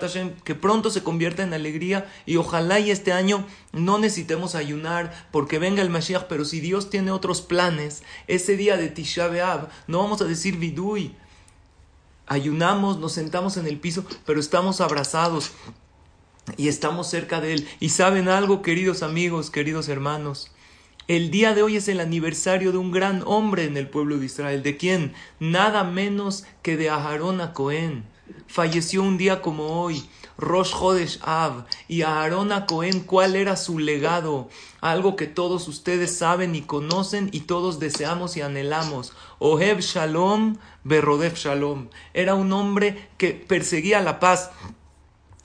Hashem 0.00 0.34
que 0.44 0.54
pronto 0.54 0.90
se 0.90 1.02
convierta 1.02 1.42
en 1.42 1.52
alegría 1.52 2.10
y 2.24 2.36
ojalá 2.36 2.80
y 2.80 2.90
este 2.90 3.12
año 3.12 3.46
no 3.72 3.98
necesitemos 3.98 4.54
ayunar 4.54 5.26
porque 5.32 5.58
venga 5.58 5.82
el 5.82 5.90
Mashiach, 5.90 6.28
pero 6.28 6.44
si 6.44 6.60
Dios 6.60 6.88
tiene 6.88 7.10
otros 7.10 7.42
planes, 7.42 8.02
ese 8.26 8.56
día 8.56 8.76
de 8.76 8.88
Tisha 8.88 9.28
B'Av 9.28 9.68
no 9.86 9.98
vamos 9.98 10.22
a 10.22 10.24
decir 10.24 10.56
Vidui, 10.56 11.14
ayunamos, 12.28 12.98
nos 12.98 13.12
sentamos 13.12 13.56
en 13.56 13.66
el 13.66 13.78
piso, 13.78 14.04
pero 14.24 14.40
estamos 14.40 14.80
abrazados 14.80 15.52
y 16.56 16.68
estamos 16.68 17.08
cerca 17.08 17.40
de 17.40 17.54
Él. 17.54 17.68
Y 17.80 17.90
saben 17.90 18.28
algo, 18.28 18.62
queridos 18.62 19.02
amigos, 19.02 19.50
queridos 19.50 19.88
hermanos, 19.88 20.50
el 21.08 21.30
día 21.30 21.54
de 21.54 21.62
hoy 21.62 21.76
es 21.76 21.88
el 21.88 22.00
aniversario 22.00 22.70
de 22.70 22.78
un 22.78 22.92
gran 22.92 23.22
hombre 23.24 23.64
en 23.64 23.76
el 23.76 23.88
pueblo 23.88 24.18
de 24.18 24.26
Israel. 24.26 24.62
¿De 24.62 24.76
quién? 24.76 25.14
Nada 25.40 25.82
menos 25.82 26.44
que 26.62 26.76
de 26.76 26.90
Aharón 26.90 27.40
a 27.40 27.54
Cohen. 27.54 28.04
Falleció 28.46 29.02
un 29.02 29.16
día 29.16 29.40
como 29.40 29.80
hoy. 29.80 30.04
Rosh 30.38 30.72
Hodesh 30.72 31.18
Av 31.22 31.64
y 31.88 32.02
Aarón 32.02 32.52
a 32.52 32.64
Cohen, 32.66 33.00
¿cuál 33.00 33.34
era 33.34 33.56
su 33.56 33.80
legado? 33.80 34.48
Algo 34.80 35.16
que 35.16 35.26
todos 35.26 35.66
ustedes 35.66 36.16
saben 36.16 36.54
y 36.54 36.62
conocen 36.62 37.28
y 37.32 37.40
todos 37.40 37.80
deseamos 37.80 38.36
y 38.36 38.42
anhelamos. 38.42 39.14
Oheb 39.40 39.80
Shalom, 39.80 40.56
Berrodef 40.88 41.36
Shalom. 41.36 41.88
Era 42.14 42.34
un 42.34 42.52
hombre 42.52 43.08
que 43.18 43.30
perseguía 43.30 44.00
la 44.00 44.18
paz. 44.18 44.50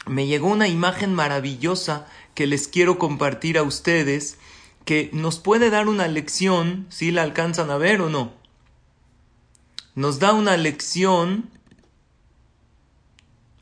Me 0.07 0.25
llegó 0.25 0.47
una 0.47 0.67
imagen 0.67 1.13
maravillosa 1.13 2.07
que 2.33 2.47
les 2.47 2.67
quiero 2.67 2.97
compartir 2.97 3.57
a 3.57 3.63
ustedes 3.63 4.37
que 4.85 5.09
nos 5.13 5.39
puede 5.39 5.69
dar 5.69 5.87
una 5.87 6.07
lección, 6.07 6.87
si 6.89 7.11
la 7.11 7.21
alcanzan 7.21 7.69
a 7.69 7.77
ver 7.77 8.01
o 8.01 8.09
no. 8.09 8.33
Nos 9.95 10.19
da 10.19 10.33
una 10.33 10.57
lección 10.57 11.53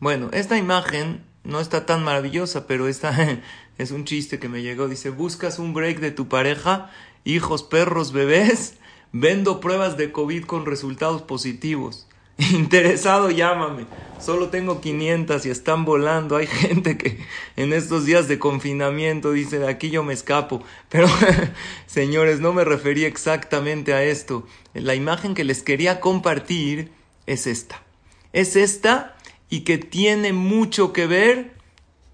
bueno, 0.02 0.32
esta 0.34 0.58
imagen 0.58 1.24
no 1.44 1.60
está 1.60 1.86
tan 1.86 2.04
maravillosa, 2.04 2.66
pero 2.66 2.88
esta 2.88 3.40
es 3.78 3.92
un 3.92 4.04
chiste 4.04 4.40
que 4.40 4.50
me 4.50 4.64
llegó. 4.64 4.88
Dice, 4.88 5.12
buscas 5.12 5.60
un 5.60 5.76
break 5.76 6.00
de 6.00 6.10
tu 6.10 6.28
pareja, 6.28 6.90
hijos, 7.24 7.62
perros, 7.62 8.12
bebés, 8.12 8.80
vendo 9.12 9.60
pruebas 9.60 9.98
de 9.98 10.12
COVID 10.12 10.46
con 10.46 10.66
resultados 10.66 11.22
positivos. 11.22 12.08
Interesado, 12.54 13.30
llámame. 13.30 13.86
Solo 14.20 14.50
tengo 14.50 14.82
500 14.82 15.46
y 15.46 15.50
están 15.50 15.86
volando. 15.86 16.38
Hay 16.38 16.48
gente 16.48 16.98
que 16.98 17.20
en 17.56 17.74
estos 17.74 18.06
días 18.06 18.28
de 18.28 18.40
confinamiento 18.40 19.32
dice, 19.32 19.60
de 19.60 19.70
aquí 19.70 19.90
yo 19.90 20.04
me 20.04 20.14
escapo. 20.14 20.64
Pero, 20.90 21.08
señores, 21.86 22.40
no 22.40 22.54
me 22.54 22.64
refería 22.64 23.08
exactamente 23.08 23.94
a 23.94 24.04
esto. 24.04 24.46
La 24.74 24.96
imagen 24.96 25.34
que 25.34 25.44
les 25.44 25.64
quería 25.64 26.00
compartir 26.00 26.92
es 27.28 27.48
esta. 27.48 27.84
Es 28.34 28.56
esta 28.56 29.16
y 29.50 29.62
que 29.62 29.78
tiene 29.78 30.34
mucho 30.34 30.94
que 30.94 31.08
ver. 31.08 31.60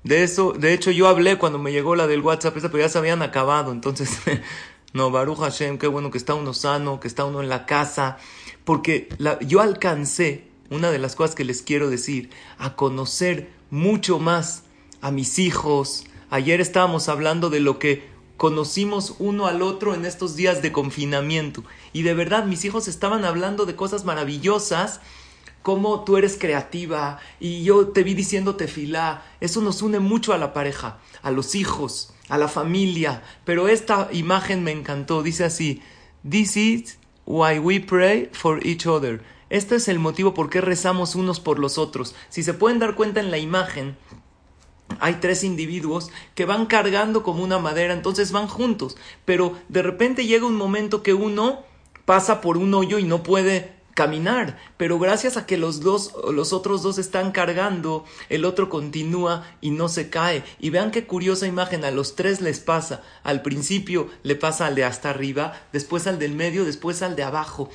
De 0.03 0.23
eso, 0.23 0.53
de 0.53 0.73
hecho, 0.73 0.91
yo 0.91 1.07
hablé 1.07 1.37
cuando 1.37 1.59
me 1.59 1.71
llegó 1.73 1.95
la 1.95 2.07
del 2.07 2.21
WhatsApp, 2.21 2.53
pero 2.53 2.79
ya 2.79 2.89
se 2.89 2.97
habían 2.97 3.21
acabado. 3.21 3.73
Entonces, 3.73 4.17
no, 4.97 5.11
Baruch 5.11 5.37
Hashem, 5.37 5.77
qué 5.77 5.85
bueno 5.85 6.09
que 6.09 6.17
está 6.17 6.33
uno 6.33 6.53
sano, 6.53 6.99
que 6.99 7.07
está 7.07 7.23
uno 7.23 7.41
en 7.41 7.49
la 7.49 7.67
casa. 7.67 8.17
Porque 8.65 9.07
yo 9.45 9.61
alcancé, 9.61 10.47
una 10.71 10.89
de 10.91 10.97
las 10.97 11.15
cosas 11.15 11.35
que 11.35 11.45
les 11.45 11.61
quiero 11.61 11.89
decir, 11.89 12.31
a 12.57 12.75
conocer 12.75 13.49
mucho 13.69 14.17
más 14.17 14.63
a 14.99 15.11
mis 15.11 15.37
hijos. 15.37 16.05
Ayer 16.31 16.59
estábamos 16.59 17.09
hablando 17.09 17.49
de 17.51 17.59
lo 17.59 17.77
que 17.77 18.09
conocimos 18.37 19.15
uno 19.19 19.45
al 19.45 19.61
otro 19.61 19.93
en 19.93 20.03
estos 20.03 20.35
días 20.35 20.63
de 20.63 20.71
confinamiento. 20.71 21.63
Y 21.93 22.01
de 22.01 22.15
verdad, 22.15 22.45
mis 22.45 22.65
hijos 22.65 22.87
estaban 22.87 23.23
hablando 23.23 23.67
de 23.67 23.75
cosas 23.75 24.03
maravillosas 24.03 24.99
cómo 25.67 26.05
tú 26.05 26.15
eres 26.15 26.37
creativa 26.39 27.19
y 27.41 27.61
yo 27.65 27.89
te 27.89 28.01
vi 28.03 28.13
diciéndote 28.13 28.69
filá. 28.69 29.25
Eso 29.41 29.59
nos 29.59 29.81
une 29.81 29.99
mucho 29.99 30.31
a 30.31 30.37
la 30.37 30.53
pareja, 30.53 30.99
a 31.21 31.29
los 31.29 31.55
hijos, 31.55 32.13
a 32.29 32.37
la 32.37 32.47
familia. 32.47 33.21
Pero 33.43 33.67
esta 33.67 34.07
imagen 34.13 34.63
me 34.63 34.71
encantó. 34.71 35.23
Dice 35.23 35.43
así: 35.43 35.81
This 36.23 36.55
is 36.55 36.99
why 37.25 37.59
we 37.59 37.81
pray 37.81 38.29
for 38.31 38.65
each 38.65 38.87
other. 38.87 39.21
Este 39.49 39.75
es 39.75 39.89
el 39.89 39.99
motivo 39.99 40.33
por 40.33 40.49
qué 40.49 40.61
rezamos 40.61 41.15
unos 41.15 41.41
por 41.41 41.59
los 41.59 41.77
otros. 41.77 42.15
Si 42.29 42.43
se 42.43 42.53
pueden 42.53 42.79
dar 42.79 42.95
cuenta 42.95 43.19
en 43.19 43.29
la 43.29 43.37
imagen, 43.37 43.97
hay 45.01 45.15
tres 45.15 45.43
individuos 45.43 46.11
que 46.33 46.45
van 46.45 46.67
cargando 46.67 47.23
como 47.23 47.43
una 47.43 47.59
madera, 47.59 47.93
entonces 47.93 48.31
van 48.31 48.47
juntos. 48.47 48.95
Pero 49.25 49.57
de 49.67 49.83
repente 49.83 50.25
llega 50.25 50.45
un 50.45 50.55
momento 50.55 51.03
que 51.03 51.13
uno 51.13 51.65
pasa 52.05 52.39
por 52.39 52.55
un 52.55 52.73
hoyo 52.73 52.99
y 52.99 53.03
no 53.03 53.21
puede 53.21 53.76
caminar, 53.97 54.59
pero 54.77 54.99
gracias 54.99 55.37
a 55.37 55.47
que 55.47 55.57
los 55.57 55.79
dos, 55.79 56.13
los 56.31 56.53
otros 56.53 56.83
dos 56.83 56.99
están 56.99 57.31
cargando, 57.31 58.05
el 58.29 58.45
otro 58.45 58.69
continúa 58.69 59.43
y 59.59 59.71
no 59.71 59.89
se 59.89 60.11
cae. 60.11 60.43
Y 60.59 60.69
vean 60.69 60.91
qué 60.91 61.07
curiosa 61.07 61.47
imagen, 61.47 61.83
a 61.83 61.89
los 61.89 62.15
tres 62.15 62.39
les 62.39 62.59
pasa. 62.59 63.01
Al 63.23 63.41
principio 63.41 64.07
le 64.21 64.35
pasa 64.35 64.67
al 64.67 64.75
de 64.75 64.83
hasta 64.83 65.09
arriba, 65.09 65.59
después 65.73 66.05
al 66.05 66.19
del 66.19 66.35
medio, 66.35 66.63
después 66.63 67.01
al 67.01 67.15
de 67.15 67.23
abajo. 67.23 67.71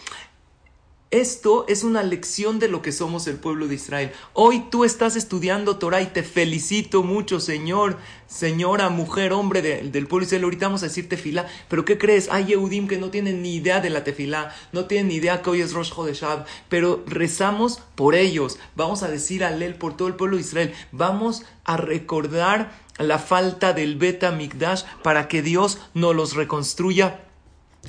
Esto 1.12 1.66
es 1.68 1.84
una 1.84 2.02
lección 2.02 2.58
de 2.58 2.68
lo 2.68 2.80
que 2.80 2.90
somos 2.90 3.26
el 3.26 3.36
pueblo 3.36 3.68
de 3.68 3.74
Israel. 3.74 4.12
Hoy 4.32 4.64
tú 4.70 4.82
estás 4.82 5.14
estudiando 5.14 5.76
Torah 5.76 6.00
y 6.00 6.06
te 6.06 6.22
felicito 6.22 7.02
mucho, 7.02 7.38
Señor, 7.38 7.98
señora, 8.26 8.88
mujer, 8.88 9.34
hombre 9.34 9.60
del 9.60 10.06
pueblo 10.06 10.24
de 10.24 10.28
Israel. 10.28 10.44
Ahorita 10.44 10.68
vamos 10.68 10.82
a 10.82 10.86
decir 10.86 11.10
tefilá, 11.10 11.46
pero 11.68 11.84
¿qué 11.84 11.98
crees? 11.98 12.30
Hay 12.30 12.46
Yehudim 12.46 12.88
que 12.88 12.96
no 12.96 13.10
tienen 13.10 13.42
ni 13.42 13.56
idea 13.56 13.80
de 13.80 13.90
la 13.90 14.04
tefilá, 14.04 14.54
no 14.72 14.86
tienen 14.86 15.08
ni 15.08 15.16
idea 15.16 15.42
que 15.42 15.50
hoy 15.50 15.60
es 15.60 15.74
Rosh 15.74 15.92
Hodeshab, 15.94 16.46
pero 16.70 17.04
rezamos 17.06 17.82
por 17.94 18.14
ellos. 18.14 18.58
Vamos 18.74 19.02
a 19.02 19.08
decir 19.08 19.44
alel 19.44 19.74
por 19.74 19.94
todo 19.94 20.08
el 20.08 20.14
pueblo 20.14 20.38
de 20.38 20.44
Israel. 20.44 20.72
Vamos 20.92 21.42
a 21.64 21.76
recordar 21.76 22.72
la 22.96 23.18
falta 23.18 23.74
del 23.74 23.96
Beta 23.96 24.30
Mikdash 24.30 24.84
para 25.02 25.28
que 25.28 25.42
Dios 25.42 25.78
nos 25.92 26.16
los 26.16 26.34
reconstruya 26.36 27.20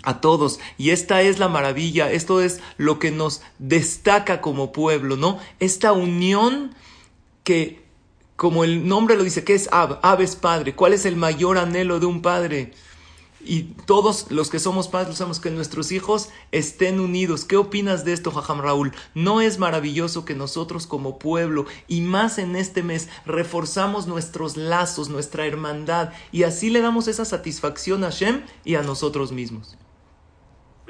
a 0.01 0.21
todos. 0.21 0.59
Y 0.77 0.89
esta 0.89 1.21
es 1.21 1.39
la 1.39 1.47
maravilla, 1.47 2.12
esto 2.12 2.41
es 2.41 2.59
lo 2.77 3.00
que 3.00 3.12
nos 3.12 3.41
destaca 3.59 4.41
como 4.41 4.71
pueblo, 4.71 5.17
¿no? 5.17 5.39
Esta 5.59 5.91
unión 5.93 6.73
que, 7.43 7.83
como 8.35 8.63
el 8.63 8.88
nombre 8.88 9.15
lo 9.15 9.23
dice, 9.23 9.43
¿qué 9.43 9.53
es 9.53 9.69
Ab? 9.71 10.01
Padre. 10.41 10.75
¿Cuál 10.75 10.93
es 10.93 11.05
el 11.05 11.15
mayor 11.15 11.57
anhelo 11.57 12.00
de 12.00 12.07
un 12.07 12.21
padre? 12.21 12.73
Y 13.45 13.63
todos 13.85 14.27
los 14.31 14.50
que 14.50 14.59
somos 14.59 14.88
padres 14.88 15.17
sabemos 15.17 15.41
que 15.41 15.51
nuestros 15.51 15.91
hijos 15.91 16.29
estén 16.53 17.01
unidos. 17.01 17.43
¿Qué 17.43 17.57
opinas 17.57 18.05
de 18.05 18.13
esto, 18.13 18.31
Jajam 18.31 18.62
Raúl? 18.62 18.93
¿No 19.15 19.41
es 19.41 19.59
maravilloso 19.59 20.23
que 20.23 20.33
nosotros 20.33 20.88
como 20.88 21.19
pueblo, 21.19 21.65
y 21.89 22.00
más 22.00 22.38
en 22.38 22.55
este 22.55 22.83
mes, 22.83 23.09
reforzamos 23.25 24.07
nuestros 24.07 24.55
lazos, 24.55 25.09
nuestra 25.09 25.45
hermandad, 25.45 26.13
y 26.31 26.43
así 26.43 26.69
le 26.69 26.79
damos 26.79 27.09
esa 27.09 27.25
satisfacción 27.25 28.05
a 28.05 28.12
Shem 28.12 28.43
y 28.63 28.75
a 28.75 28.81
nosotros 28.81 29.33
mismos? 29.33 29.75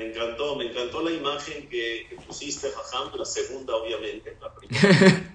Me 0.03 0.09
encantó, 0.09 0.55
me 0.57 0.65
encantó 0.65 1.01
la 1.01 1.11
imagen 1.11 1.69
que, 1.69 2.07
pusiste, 2.27 2.69
Jajam, 2.69 3.15
la 3.15 3.23
segunda 3.23 3.73
obviamente, 3.75 4.35
la 4.41 4.53
primera. 4.53 5.33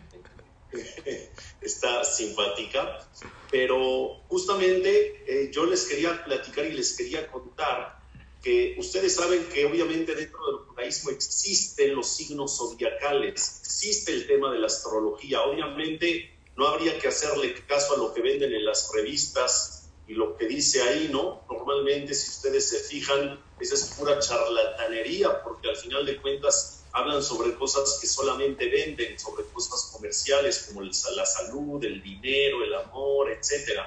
Está 1.63 2.05
simpática, 2.05 3.09
pero 3.51 4.21
justamente 4.29 5.25
eh, 5.27 5.51
yo 5.51 5.65
les 5.65 5.87
quería 5.87 6.23
platicar 6.23 6.67
y 6.67 6.73
les 6.73 6.95
quería 6.95 7.27
contar 7.29 7.99
que 8.43 8.77
ustedes 8.79 9.15
saben 9.15 9.45
que 9.47 9.65
obviamente 9.65 10.15
dentro 10.15 10.47
del 10.47 10.67
judaísmo 10.67 11.11
existen 11.11 11.95
los 11.95 12.07
signos 12.07 12.59
zodiacales, 12.59 13.61
existe 13.63 14.13
el 14.13 14.27
tema 14.27 14.53
de 14.53 14.59
la 14.59 14.67
astrología, 14.67 15.43
obviamente 15.43 16.31
no 16.57 16.69
habría 16.69 16.99
que 16.99 17.09
hacerle 17.09 17.55
caso 17.67 17.95
a 17.95 17.97
lo 17.97 18.13
que 18.13 18.21
venden 18.21 18.53
en 18.53 18.67
las 18.67 18.91
revistas 18.95 19.78
y 20.09 20.15
lo 20.15 20.37
que 20.39 20.47
dice 20.47 20.81
ahí, 20.83 21.11
¿no? 21.13 21.45
Normalmente 21.51 22.15
si 22.15 22.31
ustedes 22.31 22.71
se 22.71 22.79
fijan, 22.81 23.45
esa 23.61 23.75
es 23.75 23.95
pura 23.97 24.19
charlatanería, 24.19 25.43
porque 25.45 25.69
al 25.69 25.77
final 25.77 26.07
de 26.07 26.17
cuentas 26.21 26.87
hablan 26.93 27.23
sobre 27.23 27.55
cosas 27.57 27.99
que 28.01 28.07
solamente 28.07 28.71
venden, 28.71 29.19
sobre 29.19 29.45
cosas 29.53 29.91
comerciales 29.93 30.65
como 30.67 30.83
la 30.83 31.27
salud, 31.27 31.85
el 31.85 32.03
dinero, 32.03 32.65
el 32.65 32.75
amor, 32.75 33.31
etc. 33.31 33.81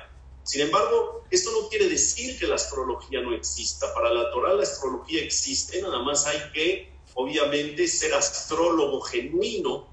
Sin 0.43 0.61
embargo, 0.61 1.25
esto 1.31 1.49
no 1.59 1.67
quiere 1.69 1.89
decir 1.89 2.37
que 2.37 2.45
la 2.45 2.55
astrología 2.55 3.21
no 3.21 3.33
exista. 3.33 3.91
Para 3.95 4.13
la 4.13 4.29
Torah 4.29 4.53
la 4.53 4.63
astrología 4.63 5.23
existe, 5.23 5.81
nada 5.81 6.03
más 6.03 6.27
hay 6.27 6.39
que, 6.53 6.93
obviamente, 7.15 7.87
ser 7.87 8.13
astrólogo 8.13 9.01
genuino, 9.01 9.90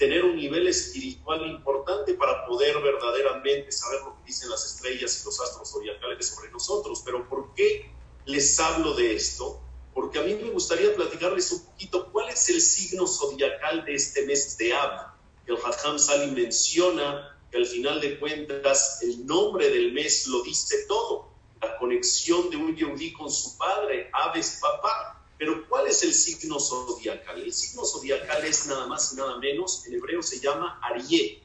tener 0.00 0.24
un 0.24 0.34
nivel 0.34 0.66
espiritual 0.66 1.46
importante 1.46 2.14
para 2.14 2.46
poder 2.46 2.80
verdaderamente 2.80 3.70
saber 3.70 4.00
lo 4.00 4.16
que 4.16 4.28
dicen 4.28 4.48
las 4.48 4.64
estrellas 4.64 5.20
y 5.20 5.26
los 5.26 5.38
astros 5.38 5.70
zodiacales 5.70 6.26
sobre 6.26 6.50
nosotros. 6.50 7.02
Pero 7.04 7.28
¿por 7.28 7.52
qué 7.54 7.92
les 8.24 8.58
hablo 8.58 8.94
de 8.94 9.14
esto? 9.14 9.60
Porque 9.92 10.18
a 10.18 10.22
mí 10.22 10.34
me 10.36 10.48
gustaría 10.52 10.94
platicarles 10.94 11.52
un 11.52 11.66
poquito 11.66 12.10
cuál 12.10 12.30
es 12.30 12.48
el 12.48 12.62
signo 12.62 13.06
zodiacal 13.06 13.84
de 13.84 13.94
este 13.94 14.24
mes 14.24 14.56
de 14.56 14.72
Ab. 14.72 15.12
El 15.46 15.58
Hadham 15.58 15.98
Sali 15.98 16.30
menciona 16.30 17.38
que 17.50 17.58
al 17.58 17.66
final 17.66 18.00
de 18.00 18.18
cuentas 18.18 19.02
el 19.02 19.26
nombre 19.26 19.68
del 19.68 19.92
mes 19.92 20.26
lo 20.28 20.42
dice 20.42 20.86
todo. 20.88 21.28
La 21.60 21.76
conexión 21.76 22.48
de 22.48 22.56
un 22.56 22.74
yehudí 22.74 23.12
con 23.12 23.30
su 23.30 23.58
padre, 23.58 24.08
Ab 24.14 24.34
es 24.34 24.60
papá. 24.62 25.19
Pero 25.40 25.66
¿cuál 25.70 25.86
es 25.86 26.02
el 26.02 26.12
signo 26.12 26.60
zodiacal? 26.60 27.40
El 27.40 27.54
signo 27.54 27.82
zodiacal 27.86 28.44
es 28.44 28.66
nada 28.66 28.86
más 28.86 29.14
y 29.14 29.16
nada 29.16 29.38
menos, 29.38 29.86
en 29.86 29.94
hebreo 29.94 30.22
se 30.22 30.38
llama 30.38 30.78
Arié. 30.82 31.42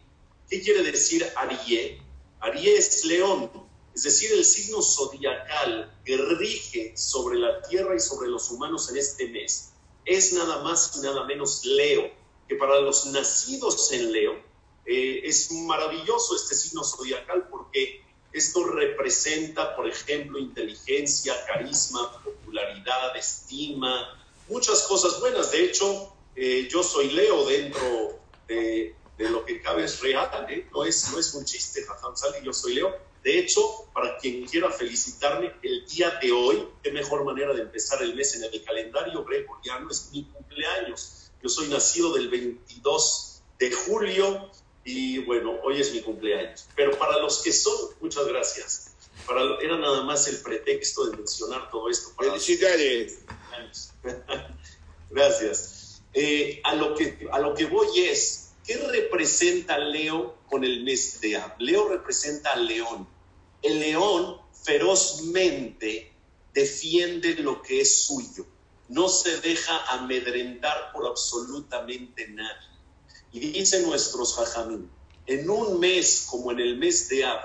¿Qué 0.49 0.61
quiere 0.61 0.83
decir 0.83 1.25
Arié? 1.37 2.01
Arié 2.41 2.75
es 2.75 3.05
león, 3.05 3.49
es 3.93 4.03
decir, 4.03 4.33
el 4.33 4.43
signo 4.43 4.81
zodiacal 4.81 5.97
que 6.03 6.17
rige 6.17 6.97
sobre 6.97 7.39
la 7.39 7.61
tierra 7.61 7.95
y 7.95 8.01
sobre 8.01 8.27
los 8.27 8.51
humanos 8.51 8.89
en 8.89 8.97
este 8.97 9.29
mes, 9.29 9.71
es 10.03 10.33
nada 10.33 10.61
más 10.61 10.97
y 10.97 10.99
nada 10.99 11.23
menos 11.23 11.63
Leo. 11.63 12.11
que 12.49 12.55
para 12.55 12.81
los 12.81 13.05
nacidos 13.05 13.93
en 13.93 14.11
Leo 14.11 14.33
eh, 14.85 15.21
es 15.23 15.49
maravilloso 15.51 16.35
este 16.35 16.53
signo 16.53 16.83
zodiacal 16.83 17.47
porque 17.49 18.04
esto 18.35 18.65
representa, 18.65 19.75
por 19.77 19.87
ejemplo, 19.87 20.37
inteligencia, 20.37 21.33
carisma, 21.45 22.21
popularidad, 22.21 23.15
estima, 23.15 24.21
muchas 24.49 24.83
cosas 24.83 25.21
buenas. 25.21 25.51
De 25.51 25.63
hecho, 25.63 26.13
eh, 26.35 26.67
yo 26.69 26.83
soy 26.83 27.11
Leo 27.11 27.45
dentro 27.45 28.19
de, 28.49 28.93
lo 29.17 29.45
que 29.45 29.61
cabe 29.61 29.85
es 29.85 30.01
real, 30.01 30.45
¿eh? 30.49 30.67
no, 30.73 30.83
es, 30.83 31.09
no 31.13 31.19
es 31.19 31.33
un 31.33 31.45
chiste, 31.45 31.83
Jajam 31.83 32.17
Sali, 32.17 32.43
yo 32.43 32.51
soy 32.51 32.75
Leo. 32.75 32.93
De 33.23 33.39
hecho, 33.39 33.87
para 33.93 34.17
quien 34.17 34.45
quiera 34.45 34.69
felicitarme, 34.69 35.53
el 35.63 35.85
día 35.87 36.19
de 36.21 36.33
hoy, 36.33 36.67
qué 36.83 36.91
mejor 36.91 37.23
manera 37.23 37.53
de 37.53 37.61
empezar 37.61 38.03
el 38.03 38.15
mes 38.15 38.35
en 38.35 38.43
el 38.43 38.63
calendario 38.65 39.23
gregoriano, 39.23 39.89
es 39.89 40.09
mi 40.11 40.25
cumpleaños. 40.25 41.31
Yo 41.41 41.47
soy 41.47 41.69
nacido 41.69 42.13
del 42.13 42.27
22 42.27 43.41
de 43.59 43.71
julio 43.71 44.51
y 44.85 45.17
bueno, 45.17 45.59
hoy 45.63 45.81
es 45.81 45.91
mi 45.91 46.01
cumpleaños. 46.01 46.67
Pero 46.75 46.97
para 46.97 47.19
los 47.19 47.41
que 47.41 47.51
son, 47.51 47.73
muchas 47.99 48.27
gracias. 48.27 48.91
Para, 49.25 49.41
era 49.59 49.77
nada 49.77 50.03
más 50.03 50.27
el 50.27 50.37
pretexto 50.37 51.07
de 51.07 51.17
mencionar 51.17 51.71
todo 51.71 51.89
esto. 51.89 52.11
Felicidades. 52.17 53.19
Gracias. 55.09 56.03
Eh, 56.13 56.61
a, 56.63 56.75
lo 56.75 56.93
que, 56.93 57.27
a 57.31 57.39
lo 57.39 57.55
que 57.55 57.65
voy 57.65 57.99
es, 57.99 58.51
¿qué 58.63 58.77
representa 58.77 59.79
Leo 59.79 60.37
con 60.47 60.63
el 60.63 60.83
mes 60.83 61.19
de 61.19 61.37
Ab? 61.37 61.55
Leo 61.59 61.87
representa 61.87 62.53
al 62.53 62.67
león. 62.67 63.07
El 63.63 63.79
león 63.79 64.37
ferozmente 64.63 66.13
defiende 66.53 67.35
lo 67.35 67.63
que 67.63 67.81
es 67.81 68.05
suyo. 68.05 68.45
No 68.87 69.09
se 69.09 69.41
deja 69.41 69.83
amedrentar 69.93 70.91
por 70.93 71.07
absolutamente 71.07 72.27
nadie. 72.27 72.74
Y 73.35 73.39
dicen 73.51 73.83
nuestros 73.83 74.33
jajamín, 74.35 74.89
en 75.25 75.49
un 75.49 75.77
mes 75.77 76.25
como 76.29 76.51
en 76.51 76.59
el 76.61 76.77
mes 76.77 77.09
de 77.09 77.25
Ab, 77.25 77.41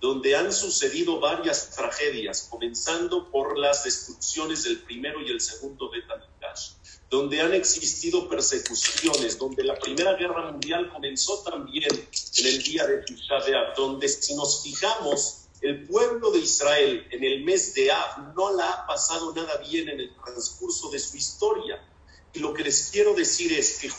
donde 0.00 0.34
han 0.34 0.50
sucedido 0.50 1.20
varias 1.20 1.72
tragedias, 1.76 2.48
comenzando 2.48 3.30
por 3.30 3.58
las 3.58 3.84
destrucciones 3.84 4.64
del 4.64 4.78
primero 4.84 5.20
y 5.20 5.30
el 5.30 5.42
segundo 5.42 5.90
Betamikash, 5.90 6.70
donde 7.10 7.42
han 7.42 7.52
existido 7.52 8.30
persecuciones, 8.30 9.36
donde 9.36 9.62
la 9.62 9.78
Primera 9.78 10.14
Guerra 10.14 10.52
Mundial 10.52 10.90
comenzó 10.90 11.42
también 11.42 11.92
en 11.92 12.46
el 12.46 12.62
día 12.62 12.86
de 12.86 13.02
Tisha 13.02 13.36
donde 13.76 14.08
si 14.08 14.34
nos 14.36 14.62
fijamos, 14.62 15.48
el 15.60 15.86
pueblo 15.86 16.30
de 16.30 16.38
Israel 16.38 17.06
en 17.10 17.22
el 17.22 17.44
mes 17.44 17.74
de 17.74 17.92
Ab 17.92 18.34
no 18.34 18.56
la 18.56 18.70
ha 18.70 18.86
pasado 18.86 19.34
nada 19.34 19.58
bien 19.58 19.86
en 19.90 20.00
el 20.00 20.16
transcurso 20.16 20.88
de 20.88 20.98
su 20.98 21.14
historia. 21.18 21.86
Y 22.32 22.38
lo 22.38 22.54
que 22.54 22.64
les 22.64 22.88
quiero 22.90 23.12
decir 23.12 23.52
es 23.52 23.78
que 23.78 23.90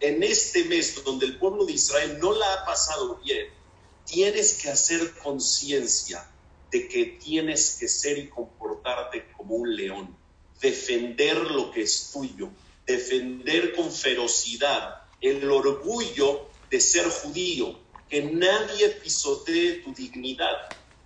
en 0.00 0.22
este 0.22 0.64
mes 0.64 1.02
donde 1.04 1.26
el 1.26 1.38
pueblo 1.38 1.64
de 1.64 1.72
Israel 1.72 2.18
no 2.20 2.32
la 2.32 2.52
ha 2.52 2.64
pasado 2.64 3.20
bien, 3.24 3.48
tienes 4.04 4.54
que 4.54 4.70
hacer 4.70 5.14
conciencia 5.18 6.24
de 6.70 6.88
que 6.88 7.04
tienes 7.22 7.76
que 7.80 7.88
ser 7.88 8.18
y 8.18 8.28
comportarte 8.28 9.32
como 9.36 9.56
un 9.56 9.74
león, 9.74 10.16
defender 10.60 11.36
lo 11.50 11.70
que 11.70 11.82
es 11.82 12.10
tuyo, 12.12 12.50
defender 12.86 13.74
con 13.74 13.90
ferocidad 13.90 15.02
el 15.20 15.50
orgullo 15.50 16.48
de 16.70 16.80
ser 16.80 17.08
judío, 17.08 17.76
que 18.08 18.22
nadie 18.22 18.88
pisotee 18.90 19.82
tu 19.82 19.92
dignidad, 19.92 20.56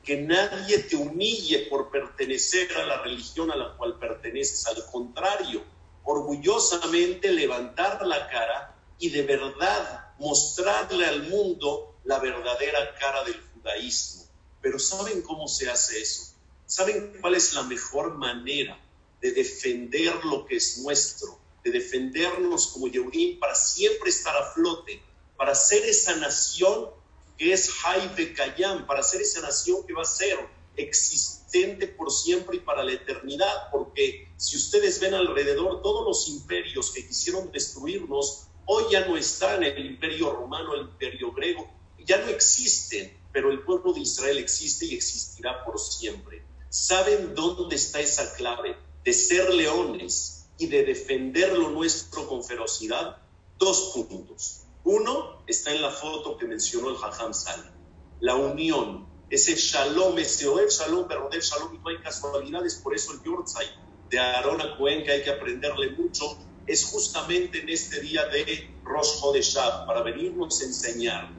que 0.04 0.16
nadie 0.16 0.78
te 0.80 0.96
humille 0.96 1.66
por 1.70 1.90
pertenecer 1.90 2.76
a 2.76 2.84
la 2.84 3.02
religión 3.02 3.50
a 3.50 3.56
la 3.56 3.76
cual 3.76 3.98
perteneces, 3.98 4.66
al 4.66 4.84
contrario, 4.90 5.64
orgullosamente 6.04 7.32
levantar 7.32 8.04
la 8.06 8.28
cara 8.28 8.76
y 8.98 9.10
de 9.10 9.22
verdad 9.22 10.12
mostrarle 10.18 11.06
al 11.06 11.28
mundo 11.28 11.96
la 12.04 12.18
verdadera 12.18 12.94
cara 12.98 13.24
del 13.24 13.40
judaísmo. 13.52 14.24
Pero 14.60 14.78
¿saben 14.78 15.22
cómo 15.22 15.48
se 15.48 15.70
hace 15.70 16.00
eso? 16.00 16.34
¿Saben 16.66 17.18
cuál 17.20 17.34
es 17.34 17.54
la 17.54 17.62
mejor 17.64 18.14
manera 18.14 18.78
de 19.20 19.32
defender 19.32 20.24
lo 20.24 20.46
que 20.46 20.56
es 20.56 20.78
nuestro, 20.78 21.38
de 21.64 21.70
defendernos 21.70 22.68
como 22.68 22.88
Yehudim 22.88 23.38
para 23.38 23.54
siempre 23.54 24.10
estar 24.10 24.36
a 24.36 24.52
flote, 24.52 25.02
para 25.36 25.54
ser 25.54 25.84
esa 25.84 26.16
nación 26.16 26.90
que 27.38 27.52
es 27.52 27.70
Haibe 27.84 28.34
Kayam, 28.34 28.86
para 28.86 29.02
ser 29.02 29.20
esa 29.20 29.40
nación 29.40 29.86
que 29.86 29.92
va 29.92 30.02
a 30.02 30.06
ser 30.06 30.38
existente 30.76 31.86
por 31.86 32.10
siempre 32.10 32.56
y 32.56 32.60
para 32.60 32.82
la 32.82 32.92
eternidad, 32.92 33.70
porque 33.70 34.28
si 34.36 34.56
ustedes 34.56 35.00
ven 35.00 35.14
alrededor 35.14 35.82
todos 35.82 36.06
los 36.06 36.28
imperios 36.28 36.90
que 36.90 37.06
quisieron 37.06 37.50
destruirnos, 37.52 38.48
Hoy 38.64 38.84
ya 38.90 39.06
no 39.06 39.16
están 39.16 39.64
el 39.64 39.84
imperio 39.84 40.32
romano, 40.32 40.74
el 40.74 40.82
imperio 40.82 41.32
griego, 41.32 41.68
ya 42.06 42.18
no 42.18 42.28
existen, 42.28 43.12
pero 43.32 43.50
el 43.50 43.62
pueblo 43.64 43.92
de 43.92 44.00
Israel 44.00 44.38
existe 44.38 44.86
y 44.86 44.94
existirá 44.94 45.64
por 45.64 45.80
siempre. 45.80 46.44
¿Saben 46.68 47.34
dónde 47.34 47.74
está 47.74 48.00
esa 48.00 48.34
clave 48.34 48.76
de 49.04 49.12
ser 49.12 49.52
leones 49.52 50.48
y 50.58 50.68
de 50.68 50.84
defender 50.84 51.58
lo 51.58 51.70
nuestro 51.70 52.28
con 52.28 52.44
ferocidad? 52.44 53.18
Dos 53.58 53.92
puntos. 53.94 54.62
Uno 54.84 55.42
está 55.46 55.74
en 55.74 55.82
la 55.82 55.90
foto 55.90 56.36
que 56.38 56.46
mencionó 56.46 56.90
el 56.90 56.96
Hajam 56.96 57.34
Sal, 57.34 57.72
la 58.20 58.36
unión, 58.36 59.08
ese 59.32 59.56
shalom, 59.56 60.18
ese 60.18 60.46
oer 60.46 60.68
shalom, 60.68 61.08
del 61.08 61.40
shalom, 61.40 61.80
no 61.82 61.88
hay 61.88 61.96
casualidades, 62.02 62.74
por 62.74 62.94
eso 62.94 63.12
el 63.14 63.22
Yortzai 63.22 63.66
de 64.10 64.18
Aarón 64.18 64.60
a 64.60 64.76
Cohen, 64.76 65.02
que 65.04 65.10
hay 65.10 65.22
que 65.22 65.30
aprenderle 65.30 65.92
mucho, 65.92 66.36
es 66.66 66.84
justamente 66.84 67.62
en 67.62 67.70
este 67.70 68.02
día 68.02 68.26
de 68.26 68.70
Rosh 68.84 69.22
Hodeshav 69.22 69.86
para 69.86 70.02
venirnos 70.02 70.60
a 70.60 70.64
enseñar 70.64 71.30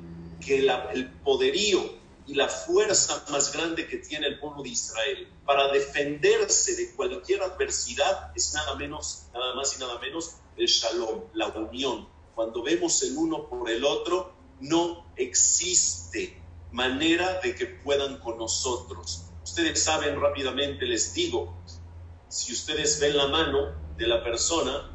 que 0.43 0.65
el 0.93 1.11
poderío 1.23 2.01
y 2.25 2.33
la 2.33 2.47
fuerza 2.47 3.23
más 3.29 3.53
grande 3.53 3.85
que 3.85 3.97
tiene 3.97 4.25
el 4.25 4.39
pueblo 4.39 4.63
de 4.63 4.69
Israel 4.69 5.27
para 5.45 5.67
defenderse 5.67 6.75
de 6.75 6.95
cualquier 6.95 7.43
adversidad 7.43 8.31
es 8.35 8.55
nada 8.55 8.75
menos, 8.75 9.27
nada 9.35 9.53
más 9.53 9.75
y 9.77 9.79
nada 9.79 9.99
menos 9.99 10.37
el 10.57 10.65
shalom, 10.65 11.25
la 11.33 11.49
unión. 11.49 12.07
Cuando 12.33 12.63
vemos 12.63 13.03
el 13.03 13.15
uno 13.15 13.47
por 13.47 13.69
el 13.69 13.85
otro, 13.85 14.33
no 14.61 15.05
existe 15.15 16.42
manera 16.73 17.39
de 17.41 17.55
que 17.55 17.67
puedan 17.67 18.19
con 18.19 18.37
nosotros. 18.37 19.25
Ustedes 19.43 19.83
saben 19.83 20.19
rápidamente, 20.19 20.85
les 20.85 21.13
digo, 21.13 21.55
si 22.27 22.51
ustedes 22.51 22.99
ven 22.99 23.15
la 23.15 23.27
mano 23.27 23.75
de 23.95 24.07
la 24.07 24.23
persona, 24.23 24.91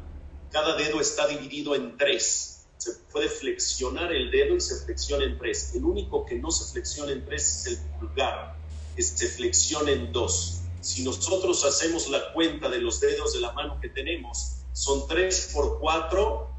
cada 0.51 0.75
dedo 0.75 0.99
está 0.99 1.25
dividido 1.27 1.73
en 1.75 1.97
tres. 1.97 2.67
Se 2.77 2.91
puede 3.11 3.29
flexionar 3.29 4.13
el 4.13 4.29
dedo 4.29 4.55
y 4.55 4.61
se 4.61 4.83
flexiona 4.83 5.23
en 5.23 5.37
tres. 5.37 5.73
El 5.73 5.85
único 5.85 6.25
que 6.25 6.35
no 6.35 6.51
se 6.51 6.71
flexiona 6.71 7.13
en 7.13 7.25
tres 7.25 7.43
es 7.43 7.67
el 7.67 7.77
pulgar, 7.97 8.57
se 8.97 9.27
flexiona 9.27 9.91
en 9.91 10.11
dos. 10.11 10.61
Si 10.81 11.03
nosotros 11.03 11.63
hacemos 11.63 12.09
la 12.09 12.33
cuenta 12.33 12.69
de 12.69 12.79
los 12.79 12.99
dedos 12.99 13.33
de 13.33 13.39
la 13.39 13.53
mano 13.53 13.79
que 13.81 13.89
tenemos, 13.89 14.57
son 14.73 15.07
tres 15.07 15.51
por 15.53 15.79
cuatro, 15.79 16.49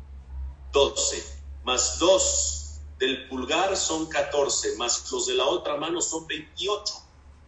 doce. 0.73 1.23
Más 1.65 1.99
dos 1.99 2.60
del 3.01 3.27
pulgar 3.29 3.77
son 3.77 4.07
catorce. 4.07 4.77
más 4.77 5.11
los 5.11 5.27
de 5.27 5.35
la 5.35 5.47
otra 5.47 5.77
mano 5.77 6.01
son 6.01 6.27
veintiocho. 6.29 6.95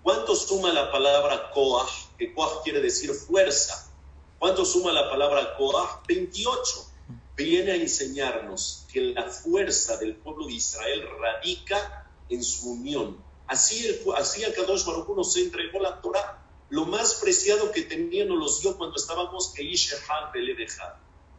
¿Cuánto 0.03 0.35
suma 0.35 0.73
la 0.73 0.91
palabra 0.91 1.53
koah? 1.53 1.87
Que 2.19 2.35
koah 2.35 2.63
quiere 2.65 2.81
decir 2.81 3.13
fuerza. 3.13 3.93
¿Cuánto 4.43 4.65
suma 4.65 4.91
la 4.91 5.09
palabra 5.09 5.57
Koah? 5.57 6.03
28. 6.09 6.63
Viene 7.37 7.71
a 7.71 7.77
enseñarnos 7.77 8.87
que 8.93 9.01
la 9.01 9.31
fuerza 9.31 9.99
del 9.99 10.17
pueblo 10.17 10.47
de 10.47 10.55
Israel 10.55 11.05
radica 11.21 12.11
en 12.29 12.43
su 12.43 12.73
unión. 12.73 13.23
Así 13.47 13.87
el, 13.87 14.01
así 14.17 14.43
el 14.43 14.53
Kadosh 14.53 14.85
Baruch 14.85 15.17
nos 15.17 15.37
entregó 15.37 15.79
la 15.79 16.01
Torah. 16.01 16.45
Lo 16.71 16.87
más 16.87 17.15
preciado 17.23 17.71
que 17.71 17.83
tenía 17.83 18.25
nos 18.25 18.37
los 18.37 18.61
dio 18.63 18.77
cuando 18.77 18.97
estábamos 18.97 19.53
que 19.55 19.63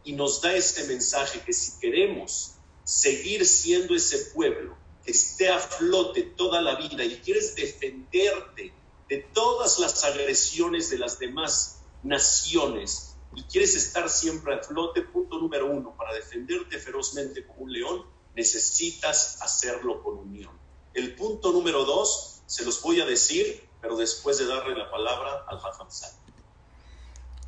Y 0.05 0.13
nos 0.13 0.41
da 0.41 0.55
este 0.55 0.85
mensaje 0.85 1.41
que 1.41 1.51
si 1.51 1.77
queremos 1.81 2.53
seguir 2.83 3.45
siendo 3.45 3.95
ese 3.95 4.17
pueblo 4.33 4.75
que 5.03 5.11
esté 5.11 5.49
a 5.49 5.59
flote 5.59 6.23
toda 6.23 6.61
la 6.61 6.75
vida 6.75 7.03
y 7.03 7.17
quieres 7.17 7.55
defenderte 7.55 8.73
de 9.09 9.17
todas 9.33 9.79
las 9.79 10.03
agresiones 10.03 10.89
de 10.89 10.97
las 10.97 11.19
demás 11.19 11.81
naciones 12.03 13.15
y 13.35 13.43
quieres 13.43 13.75
estar 13.75 14.09
siempre 14.09 14.53
a 14.53 14.59
flote, 14.59 15.01
punto 15.01 15.39
número 15.39 15.71
uno, 15.71 15.95
para 15.97 16.13
defenderte 16.13 16.77
ferozmente 16.77 17.45
como 17.45 17.61
un 17.61 17.73
león, 17.73 18.05
necesitas 18.35 19.41
hacerlo 19.41 20.03
con 20.03 20.17
unión. 20.17 20.51
El 20.93 21.15
punto 21.15 21.51
número 21.51 21.83
dos, 21.85 22.43
se 22.45 22.63
los 22.63 22.81
voy 22.81 23.01
a 23.01 23.05
decir, 23.05 23.67
pero 23.81 23.97
después 23.97 24.37
de 24.37 24.45
darle 24.45 24.75
la 24.77 24.89
palabra 24.91 25.45
al 25.47 25.59
Jajam 25.59 25.87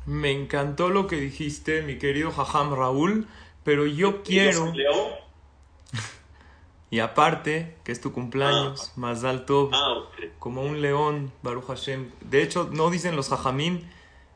Me 0.06 0.32
encantó 0.32 0.88
lo 0.88 1.06
que 1.06 1.16
dijiste, 1.16 1.82
mi 1.82 1.98
querido 1.98 2.32
Jajam 2.32 2.74
Raúl, 2.74 3.28
pero 3.62 3.86
yo 3.86 4.22
quiero... 4.22 4.72
y 6.96 7.00
aparte, 7.00 7.76
que 7.84 7.92
es 7.92 8.00
tu 8.00 8.10
cumpleaños, 8.12 8.88
ah. 8.88 8.92
más 8.96 9.22
alto, 9.22 9.68
ah, 9.74 10.04
como 10.38 10.62
un 10.62 10.80
león, 10.80 11.30
Baruch 11.42 11.66
Hashem. 11.66 12.08
De 12.22 12.42
hecho, 12.42 12.70
no 12.72 12.88
dicen 12.88 13.16
los 13.16 13.28
Jajamín 13.28 13.86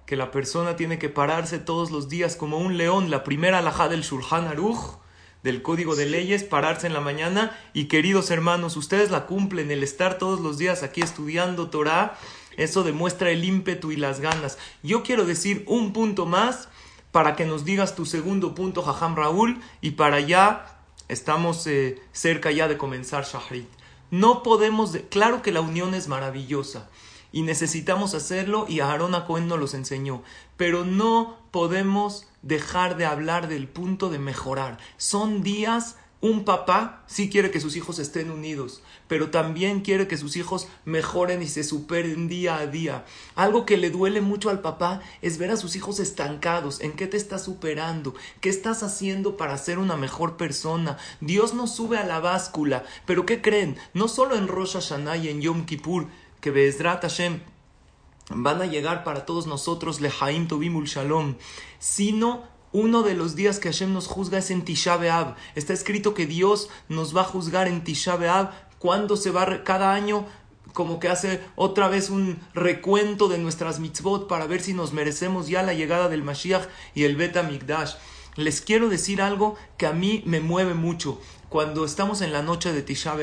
que 0.05 0.15
la 0.15 0.31
persona 0.31 0.77
tiene 0.77 0.99
que 0.99 1.09
pararse 1.09 1.59
todos 1.59 1.91
los 1.91 2.11
días 2.11 2.37
como 2.37 2.59
un 2.59 2.77
león. 2.77 3.11
La 3.11 3.25
primera 3.25 3.61
alajá 3.61 3.89
del 3.89 4.03
Shulchan 4.03 4.47
Aruch, 4.47 4.99
del 5.43 5.63
Código 5.63 5.97
de 5.97 6.05
Leyes, 6.05 6.45
pararse 6.45 6.87
en 6.87 6.93
la 6.93 7.01
mañana. 7.01 7.59
Y 7.73 7.87
queridos 7.87 8.31
hermanos, 8.31 8.77
ustedes 8.77 9.11
la 9.11 9.25
cumplen, 9.25 9.71
el 9.71 9.83
estar 9.83 10.19
todos 10.19 10.41
los 10.41 10.59
días 10.59 10.83
aquí 10.83 11.01
estudiando 11.01 11.71
Torah, 11.71 12.19
eso 12.59 12.83
demuestra 12.83 13.31
el 13.31 13.43
ímpetu 13.43 13.91
y 13.91 13.97
las 13.97 14.21
ganas. 14.21 14.59
Yo 14.83 15.03
quiero 15.03 15.25
decir 15.25 15.65
un 15.67 15.95
punto 15.95 16.27
más 16.27 16.69
para 17.11 17.37
que 17.37 17.47
nos 17.47 17.65
digas 17.65 17.95
tu 17.95 18.05
segundo 18.05 18.55
punto, 18.55 18.83
Jajam 18.83 19.17
Raúl, 19.17 19.63
y 19.81 19.93
para 19.93 20.17
allá 20.17 20.80
estamos 21.11 21.67
eh, 21.67 22.01
cerca 22.13 22.51
ya 22.51 22.69
de 22.69 22.79
comenzar 22.79 23.25
Shahrit. 23.25 23.69
No 24.11 24.43
podemos, 24.43 24.97
claro 25.11 25.43
que 25.43 25.53
la 25.53 25.61
unión 25.61 25.95
es 25.95 26.09
maravillosa 26.09 26.89
y 27.33 27.43
necesitamos 27.43 28.15
hacerlo 28.15 28.67
y 28.69 28.81
Aarón 28.81 29.15
Cohen 29.27 29.47
nos 29.47 29.59
los 29.59 29.75
enseñó, 29.75 30.23
pero 30.57 30.85
no 30.85 31.37
podemos 31.51 32.27
dejar 32.43 32.97
de 32.97 33.07
hablar 33.07 33.49
del 33.49 33.69
punto 33.69 34.09
de 34.09 34.19
mejorar. 34.19 34.79
Son 34.97 35.43
días 35.43 35.97
un 36.23 36.45
papá 36.45 37.03
sí 37.07 37.31
quiere 37.31 37.51
que 37.51 37.61
sus 37.61 37.77
hijos 37.77 37.99
estén 37.99 38.31
unidos, 38.31 38.83
pero 39.09 39.31
también 39.31 39.81
quiere 39.81 40.07
que 40.07 40.19
sus 40.19 40.37
hijos 40.37 40.69
mejoren 40.85 41.41
y 41.41 41.49
se 41.49 41.65
superen 41.65 42.29
día 42.29 42.59
a 42.59 42.67
día. 42.67 43.07
Algo 43.37 43.65
que 43.65 43.79
le 43.79 43.89
duele 43.89 44.21
mucho 44.21 44.51
al 44.51 44.61
papá 44.61 45.01
es 45.23 45.39
ver 45.39 45.51
a 45.51 45.57
sus 45.57 45.77
hijos 45.77 45.99
estancados. 45.99 46.83
¿En 46.83 46.93
qué 46.93 47.07
te 47.07 47.17
estás 47.17 47.45
superando? 47.45 48.15
¿Qué 48.43 48.51
estás 48.51 48.83
haciendo 48.83 49.39
para 49.39 49.57
ser 49.57 49.79
una 49.79 49.97
mejor 49.97 50.37
persona? 50.37 50.99
Dios 51.23 51.55
nos 51.55 51.75
sube 51.75 51.97
a 51.97 52.05
la 52.05 52.21
báscula, 52.21 52.85
pero 53.07 53.25
¿qué 53.25 53.41
creen? 53.41 53.79
No 53.95 54.07
solo 54.07 54.37
en 54.37 54.47
Rosh 54.47 54.75
Hashanah 54.75 55.17
y 55.17 55.29
en 55.31 55.41
Yom 55.41 55.65
Kippur, 55.65 56.07
que 56.43 56.51
Be'ezrat 56.51 57.01
Hashem 57.01 57.41
van 58.29 58.61
a 58.63 58.67
llegar 58.67 59.05
para 59.05 59.25
todos 59.25 59.47
nosotros 59.47 60.01
Lehaim 60.01 60.49
Tobimul 60.49 60.87
Shalom, 60.87 61.37
sino 61.79 62.45
uno 62.73 63.03
de 63.03 63.15
los 63.15 63.35
días 63.35 63.59
que 63.59 63.69
Hashem 63.69 63.93
nos 63.93 64.07
juzga 64.07 64.39
es 64.39 64.51
en 64.51 64.65
Tisha 64.65 64.97
B'Av. 64.97 65.35
Está 65.55 65.73
escrito 65.73 66.15
que 66.15 66.27
Dios 66.27 66.69
nos 66.89 67.17
va 67.17 67.23
a 67.23 67.25
juzgar 67.25 67.67
en 67.67 67.83
Tisha 67.83 68.17
B'Av 68.17 68.51
cuando 68.79 69.17
se 69.17 69.31
va 69.31 69.65
cada 69.65 69.93
año 69.93 70.27
como 70.73 71.01
que 71.01 71.09
hace 71.09 71.41
otra 71.57 71.89
vez 71.89 72.11
un 72.11 72.39
recuento 72.55 73.29
de 73.29 73.39
nuestras 73.39 73.81
mitzvot 73.81 74.29
para 74.29 74.47
ver 74.47 74.61
si 74.61 74.73
nos 74.73 74.93
merecemos 74.93 75.49
ya 75.49 75.63
la 75.63 75.75
llegada 75.75 76.09
del 76.09 76.23
Mashiach 76.23 76.69
y 76.95 77.05
el 77.05 77.17
Bet 77.17 77.43
Mikdash. 77.43 77.95
Les 78.37 78.61
quiero 78.61 78.89
decir 78.89 79.21
algo 79.21 79.57
que 79.77 79.87
a 79.87 79.93
mí 79.93 80.23
me 80.25 80.41
mueve 80.41 80.75
mucho 80.75 81.21
cuando 81.51 81.85
estamos 81.85 82.21
en 82.21 82.33
la 82.33 82.43
noche 82.43 82.73
de 82.73 82.81
Tisha 82.81 83.17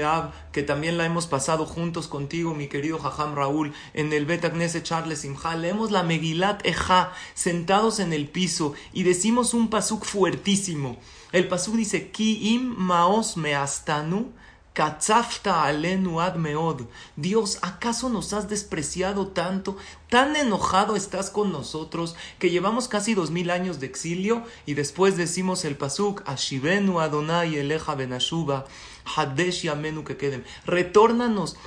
que 0.52 0.62
también 0.62 0.98
la 0.98 1.06
hemos 1.06 1.28
pasado 1.28 1.66
juntos 1.66 2.10
contigo, 2.10 2.54
mi 2.54 2.68
querido 2.68 3.00
Jajam 3.00 3.36
Raúl, 3.36 3.74
en 3.94 4.12
el 4.12 4.26
Bet 4.26 4.44
Charles 4.84 5.20
Simcha, 5.22 5.56
leemos 5.56 5.92
la 5.92 6.04
Megilat 6.04 6.66
Eja, 6.68 7.13
sentados 7.34 8.02
en 8.02 8.12
el 8.12 8.28
piso, 8.28 8.74
y 8.92 9.04
decimos 9.04 9.54
un 9.54 9.70
pasuk 9.70 10.04
fuertísimo. 10.04 10.98
El 11.32 11.48
pasuk 11.48 11.76
dice, 11.76 12.12
Ki 12.12 12.54
im 12.54 12.76
maos 12.78 13.38
meastanu, 13.38 14.34
alenu. 14.80 16.20
Dios, 17.16 17.60
¿acaso 17.62 18.10
nos 18.10 18.34
has 18.34 18.50
despreciado 18.50 19.28
tanto? 19.28 19.78
¿Tan 20.10 20.36
enojado 20.36 20.96
estás 20.96 21.30
con 21.30 21.52
nosotros 21.52 22.16
que 22.40 22.50
llevamos 22.50 22.88
casi 22.88 23.13
dos 23.13 23.32
mil 23.32 23.50
años 23.50 23.80
de 23.80 23.88
exilio 23.88 24.44
y 24.66 24.74
después 24.74 25.18
decimos 25.18 25.66
el 25.66 25.76
pasuk 25.76 26.24
Ashivenu 26.26 27.00
Adonai 27.00 27.56
eleja 27.56 27.96
benashuba 27.96 28.66
hadesh 29.16 29.63
yamenu 29.63 30.04
que 30.04 30.18
queden. 30.18 30.44
Retórnanos 30.66 31.58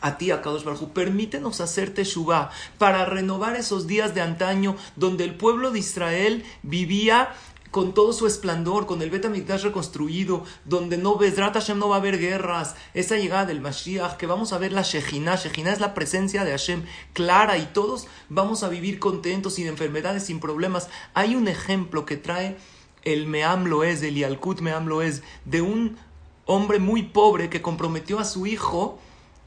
a 0.00 0.18
ti, 0.18 0.32
a 0.32 0.42
Kadosh 0.42 0.64
Baruj 0.64 0.88
permítenos 0.92 1.60
hacer 1.60 1.94
Teshuvah 1.94 2.50
para 2.76 3.04
renovar 3.06 3.54
esos 3.54 3.86
días 3.86 4.14
de 4.14 4.20
antaño 4.20 4.76
donde 4.96 5.24
el 5.24 5.36
pueblo 5.36 5.70
de 5.70 5.78
Israel 5.78 6.44
vivía 6.62 7.32
con 7.72 7.94
todo 7.94 8.12
su 8.12 8.26
esplendor, 8.26 8.86
con 8.86 9.00
el 9.00 9.10
Bet 9.10 9.24
reconstruido, 9.24 10.44
donde 10.66 10.98
no 10.98 11.16
Bezrat 11.16 11.54
Hashem 11.54 11.78
no 11.78 11.88
va 11.88 11.96
a 11.96 11.98
haber 11.98 12.18
guerras, 12.18 12.76
esa 12.92 13.16
llegada 13.16 13.46
del 13.46 13.62
Mashiach, 13.62 14.18
que 14.18 14.26
vamos 14.26 14.52
a 14.52 14.58
ver 14.58 14.72
la 14.72 14.82
Shejina, 14.82 15.36
Shejina 15.36 15.72
es 15.72 15.80
la 15.80 15.94
presencia 15.94 16.44
de 16.44 16.50
Hashem 16.50 16.84
clara 17.14 17.56
y 17.56 17.64
todos 17.72 18.08
vamos 18.28 18.62
a 18.62 18.68
vivir 18.68 18.98
contentos, 18.98 19.54
sin 19.54 19.66
enfermedades, 19.66 20.24
sin 20.24 20.38
problemas. 20.38 20.90
Hay 21.14 21.34
un 21.34 21.48
ejemplo 21.48 22.04
que 22.04 22.18
trae 22.18 22.58
el 23.04 23.26
Meam 23.26 23.64
Loez, 23.64 24.02
el 24.02 24.16
Yalkut 24.16 24.60
Meam 24.60 24.86
Loez, 24.86 25.22
de 25.46 25.62
un 25.62 25.96
hombre 26.44 26.78
muy 26.78 27.04
pobre 27.04 27.48
que 27.48 27.62
comprometió 27.62 28.18
a 28.18 28.26
su 28.26 28.46
hijo 28.46 28.98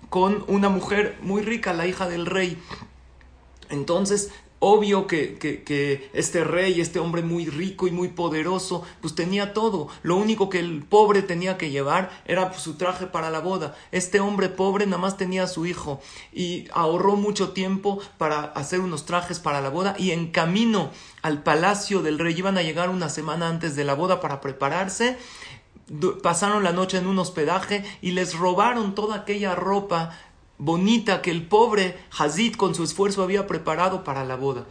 con 0.09 0.43
una 0.47 0.69
mujer 0.69 1.19
muy 1.21 1.43
rica, 1.43 1.73
la 1.73 1.85
hija 1.85 2.09
del 2.09 2.25
rey. 2.25 2.57
Entonces 3.69 4.31
Obvio 4.67 5.05
que, 5.05 5.37
que, 5.37 6.09
este 6.13 6.43
rey, 6.43 6.81
este 6.81 6.97
hombre 6.97 7.21
muy 7.21 7.45
rico 7.45 7.85
y 7.85 7.91
muy 7.91 8.07
poderoso, 8.07 8.83
pues 8.99 9.13
tenía 9.13 9.53
todo. 9.53 9.89
Lo 10.01 10.15
único 10.15 10.49
que 10.49 10.57
el 10.57 10.81
pobre 10.81 11.21
tenía 11.21 11.55
que 11.55 11.69
llevar 11.69 12.09
era 12.25 12.49
pues, 12.49 12.63
su 12.63 12.73
traje 12.73 13.05
para 13.05 13.29
la 13.29 13.41
boda. 13.41 13.75
Este 13.91 14.19
hombre 14.21 14.49
pobre 14.49 14.87
nada 14.87 14.97
más 14.97 15.17
tenía 15.17 15.43
a 15.43 15.47
su 15.47 15.67
hijo 15.67 16.01
y 16.33 16.67
ahorró 16.73 17.15
mucho 17.15 17.49
tiempo 17.49 17.99
para 18.17 18.41
hacer 18.41 18.79
unos 18.79 19.05
trajes 19.05 19.39
para 19.39 19.61
la 19.61 19.69
boda 19.69 19.95
y 19.99 20.09
en 20.09 20.31
camino 20.31 20.89
al 21.21 21.43
palacio 21.43 22.01
del 22.01 22.17
rey 22.17 22.33
iban 22.35 22.57
a 22.57 22.63
llegar 22.63 22.89
una 22.89 23.09
semana 23.09 23.49
antes 23.49 23.75
de 23.75 23.83
la 23.83 23.93
boda 23.93 24.19
para 24.19 24.41
prepararse 24.41 25.15
pasaron 26.23 26.63
la 26.63 26.71
noche 26.71 26.97
en 26.97 27.05
un 27.05 27.19
hospedaje 27.19 27.83
y 28.01 28.11
les 28.11 28.33
robaron 28.33 28.95
toda 28.95 29.17
aquella 29.17 29.53
ropa 29.53 30.17
bonita 30.57 31.21
que 31.21 31.31
el 31.31 31.47
pobre 31.47 31.97
Hazid 32.17 32.55
con 32.55 32.75
su 32.75 32.83
esfuerzo 32.83 33.23
había 33.23 33.47
preparado 33.47 34.03
para 34.03 34.25
la 34.25 34.35
boda. 34.35 34.65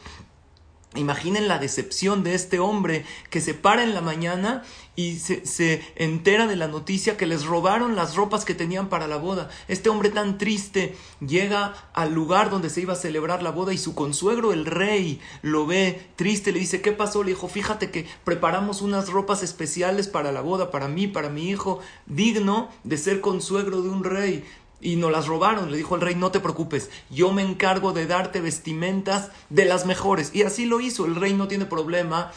Imaginen 0.97 1.49
la 1.49 1.59
decepción 1.59 2.23
de 2.23 2.35
este 2.35 2.61
hombre 2.61 3.05
que 3.29 3.41
se 3.41 3.53
para 3.53 3.83
en 3.83 3.95
la 3.95 4.01
mañana 4.01 4.63
y 4.95 5.17
se, 5.17 5.45
se, 5.45 5.83
entera 5.97 6.47
de 6.47 6.55
la 6.55 6.69
noticia 6.69 7.17
que 7.17 7.27
les 7.27 7.45
robaron 7.45 7.97
las 7.97 8.15
ropas 8.15 8.45
que 8.45 8.55
tenían 8.55 8.89
para 8.89 9.09
la 9.09 9.17
boda. 9.17 9.51
Este 9.67 9.89
hombre 9.89 10.11
tan 10.11 10.39
triste 10.39 10.97
llega 11.19 11.75
al 11.95 12.15
lugar 12.15 12.49
donde 12.49 12.71
se 12.71 12.81
iba 12.81 12.93
a 12.93 12.97
celebrar 12.97 13.43
la 13.43 13.51
boda 13.51 13.73
y 13.73 13.79
su 13.79 13.97
consuegro, 13.97 14.53
el 14.53 14.67
rey, 14.67 15.21
lo 15.43 15.67
ve 15.67 16.11
triste, 16.15 16.53
le 16.53 16.61
dice, 16.61 16.81
¿qué 16.81 16.93
pasó? 16.93 17.25
Le 17.25 17.31
dijo, 17.31 17.49
fíjate 17.49 17.91
que 17.91 18.07
preparamos 18.23 18.81
unas 18.81 19.09
ropas 19.09 19.43
especiales 19.43 20.07
para 20.07 20.31
la 20.31 20.43
boda, 20.43 20.71
para 20.71 20.87
mí, 20.87 21.09
para 21.09 21.29
mi 21.29 21.51
hijo, 21.51 21.81
digno 22.07 22.69
de 22.85 22.99
ser 22.99 23.21
consuegro 23.21 23.83
de 23.83 23.89
un 23.89 24.05
rey 24.05 24.45
y 24.81 24.97
nos 24.97 25.11
las 25.11 25.27
robaron. 25.27 25.71
Le 25.71 25.77
dijo 25.77 25.95
el 25.95 26.01
rey, 26.01 26.15
no 26.15 26.31
te 26.31 26.41
preocupes, 26.41 26.91
yo 27.11 27.33
me 27.33 27.43
encargo 27.43 27.93
de 27.93 28.07
darte 28.07 28.41
vestimentas 28.41 29.31
de 29.51 29.65
las 29.65 29.87
mejores. 29.87 30.31
Y 30.35 30.43
así 30.43 30.67
lo 30.67 30.81
hizo, 30.81 31.07
el 31.07 31.17
rey 31.17 31.35
no 31.35 31.49
tiene 31.49 31.67
problema, 31.67 32.33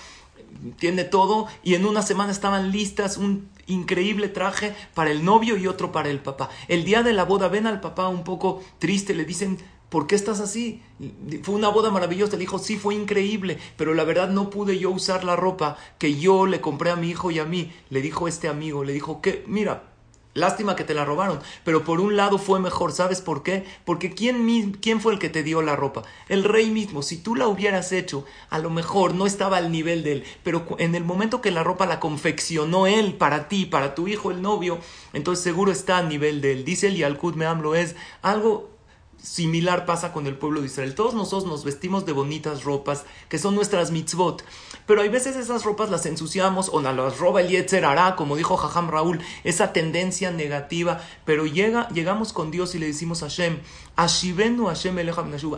tiene 0.78 1.04
todo 1.04 1.47
y 1.63 1.76
en 1.76 1.86
una 1.86 2.02
semana 2.02 2.32
estaban 2.32 2.71
listas 2.71 3.17
un 3.17 3.50
increíble 3.67 4.30
traje 4.30 4.73
para 4.93 5.12
el 5.12 5.23
novio 5.23 5.58
y 5.58 5.67
otro 5.67 5.91
para 5.91 6.10
el 6.10 6.19
papá. 6.19 6.50
El 6.67 6.84
día 6.84 7.04
de 7.04 7.13
la 7.13 7.26
boda 7.26 7.47
ven 7.47 7.67
al 7.67 7.82
papá 7.82 8.08
un 8.08 8.23
poco 8.23 8.63
triste, 8.80 9.13
le 9.13 9.26
dicen, 9.26 9.58
¿por 9.89 10.08
qué 10.08 10.15
estás 10.15 10.39
así? 10.39 10.82
Fue 11.43 11.56
una 11.56 11.69
boda 11.69 11.91
maravillosa. 11.91 12.34
Le 12.34 12.39
dijo, 12.39 12.60
sí, 12.60 12.78
fue 12.78 12.95
increíble, 12.95 13.58
pero 13.76 13.93
la 13.93 14.04
verdad 14.04 14.30
no 14.30 14.50
pude 14.50 14.80
yo 14.80 14.89
usar 14.89 15.23
la 15.23 15.36
ropa 15.36 15.78
que 15.97 16.17
yo 16.17 16.45
le 16.45 16.62
compré 16.62 16.91
a 16.91 16.95
mi 16.95 17.10
hijo 17.10 17.32
y 17.32 17.39
a 17.39 17.45
mí. 17.45 17.71
Le 17.89 18.02
dijo 18.02 18.28
este 18.28 18.47
amigo, 18.47 18.84
le 18.84 18.93
dijo 18.93 19.21
que, 19.21 19.43
mira, 19.47 19.84
Lástima 20.38 20.76
que 20.76 20.84
te 20.84 20.93
la 20.93 21.04
robaron, 21.04 21.39
pero 21.63 21.84
por 21.84 22.00
un 22.00 22.15
lado 22.15 22.38
fue 22.38 22.60
mejor, 22.60 22.91
¿sabes 22.91 23.21
por 23.21 23.41
qué? 23.41 23.65
Porque 23.86 24.12
¿quién, 24.12 24.78
¿quién 24.80 25.02
fue 25.02 25.13
el 25.13 25.19
que 25.19 25.30
te 25.30 25.41
dio 25.41 25.63
la 25.63 25.76
ropa? 25.76 26.04
El 26.30 26.43
rey 26.43 26.69
mismo. 26.69 27.02
Si 27.02 27.17
tú 27.17 27.36
la 27.36 27.47
hubieras 27.47 27.91
hecho, 27.91 28.23
a 28.50 28.60
lo 28.60 28.69
mejor 28.69 29.15
no 29.15 29.26
estaba 29.26 29.58
al 29.58 29.71
nivel 29.71 30.04
de 30.04 30.12
él, 30.12 30.23
pero 30.43 30.65
en 30.78 30.93
el 30.93 31.04
momento 31.04 31.41
que 31.41 31.50
la 31.50 31.63
ropa 31.63 31.88
la 31.88 32.00
confeccionó 32.00 32.86
él 32.86 33.15
para 33.15 33.47
ti, 33.47 33.65
para 33.65 33.95
tu 33.95 34.08
hijo, 34.08 34.30
el 34.30 34.43
novio, 34.43 34.78
entonces 35.13 35.43
seguro 35.43 35.71
está 35.71 35.97
a 35.97 36.04
nivel 36.04 36.39
de 36.39 36.52
él. 36.52 36.65
Dice 36.65 36.88
el 36.88 36.97
Yalkut 36.97 37.36
Meamlo 37.36 37.73
es 37.73 37.95
algo 38.21 38.76
similar 39.21 39.86
pasa 39.86 40.13
con 40.13 40.27
el 40.27 40.38
pueblo 40.38 40.62
de 40.62 40.67
Israel. 40.67 40.95
Todos 40.95 41.13
nosotros 41.13 41.45
nos 41.45 41.63
vestimos 41.63 42.06
de 42.06 42.13
bonitas 42.13 42.63
ropas, 42.63 43.06
que 43.30 43.39
son 43.39 43.56
nuestras 43.56 43.91
mitzvot. 43.91 44.43
Pero 44.86 45.01
hay 45.01 45.10
veces 45.10 45.36
esas 45.36 45.63
ropas 45.63 45.89
las 45.89 46.06
ensuciamos 46.06 46.69
o 46.69 46.82
nos 46.82 46.95
las 46.95 47.19
roba 47.19 47.41
el 47.41 47.49
Yetzer 47.49 47.86
hará, 47.86 48.15
como 48.15 48.36
dijo 48.36 48.58
Jajam 48.58 48.89
Raúl, 48.89 49.19
esa 49.43 49.73
tendencia 49.73 50.32
negativa. 50.32 51.01
Pero 51.25 51.45
llega, 51.45 51.89
llegamos 51.89 52.34
con 52.34 52.51
Dios 52.51 52.75
y 52.75 52.80
le 52.80 52.88
decimos 52.88 53.23
a 53.23 53.27
Hashem, 53.27 53.60
Ashivenu 53.95 54.67
Hashem 54.67 54.97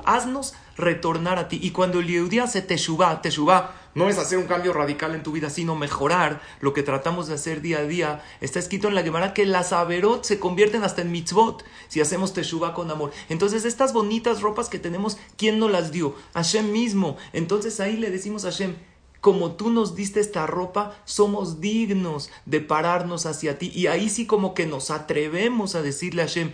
haznos 0.06 0.54
retornar 0.78 1.38
a 1.38 1.48
ti. 1.48 1.60
Y 1.62 1.72
cuando 1.72 2.00
el 2.00 2.08
Yehudí 2.08 2.40
hace 2.40 2.62
Teshuvah, 2.62 3.22
Teshuvah 3.22 3.72
no 3.96 4.10
es 4.10 4.18
hacer 4.18 4.38
un 4.38 4.48
cambio 4.48 4.74
radical 4.74 5.16
en 5.16 5.24
tu 5.24 5.32
vida, 5.32 5.50
sino 5.50 5.76
mejorar 5.76 6.42
lo 6.62 6.74
que 6.74 6.84
tratamos 6.84 7.28
de 7.28 7.36
hacer 7.36 7.62
día 7.62 7.80
a 7.80 7.84
día. 7.84 8.24
Está 8.42 8.60
escrito 8.60 8.88
en 8.88 8.96
la 8.96 9.04
Gemara 9.04 9.34
que 9.34 9.46
las 9.46 9.74
averot 9.74 10.24
se 10.24 10.40
convierten 10.40 10.84
hasta 10.84 11.02
en 11.02 11.12
mitzvot 11.12 11.64
si 11.88 12.02
hacemos 12.02 12.34
Teshuvah 12.34 12.74
con 12.74 12.92
amor. 12.92 13.12
Entonces 13.30 13.66
estas 13.66 13.94
bonitas 13.94 14.42
ropas 14.42 14.70
que 14.70 14.80
tenemos, 14.80 15.18
¿quién 15.38 15.60
nos 15.60 15.72
las 15.72 15.92
dio? 15.92 16.16
Hashem 16.34 16.72
mismo. 16.72 17.18
Entonces 17.34 17.80
ahí 17.80 17.98
le 17.98 18.12
decimos 18.12 18.46
a 18.46 18.52
Hashem, 18.52 18.76
como 19.22 19.52
tú 19.54 19.70
nos 19.70 19.96
diste 19.96 20.22
esta 20.22 20.48
ropa, 20.48 20.96
somos 21.04 21.60
dignos 21.60 22.32
de 22.46 22.62
pararnos 22.62 23.26
hacia 23.26 23.58
ti. 23.58 23.72
Y 23.74 23.88
ahí 23.88 24.10
sí 24.10 24.26
como 24.26 24.54
que 24.54 24.66
nos 24.66 24.92
atrevemos 24.92 25.76
a 25.76 25.82
decirle 25.82 26.22
a 26.22 26.28
Hashem, 26.28 26.52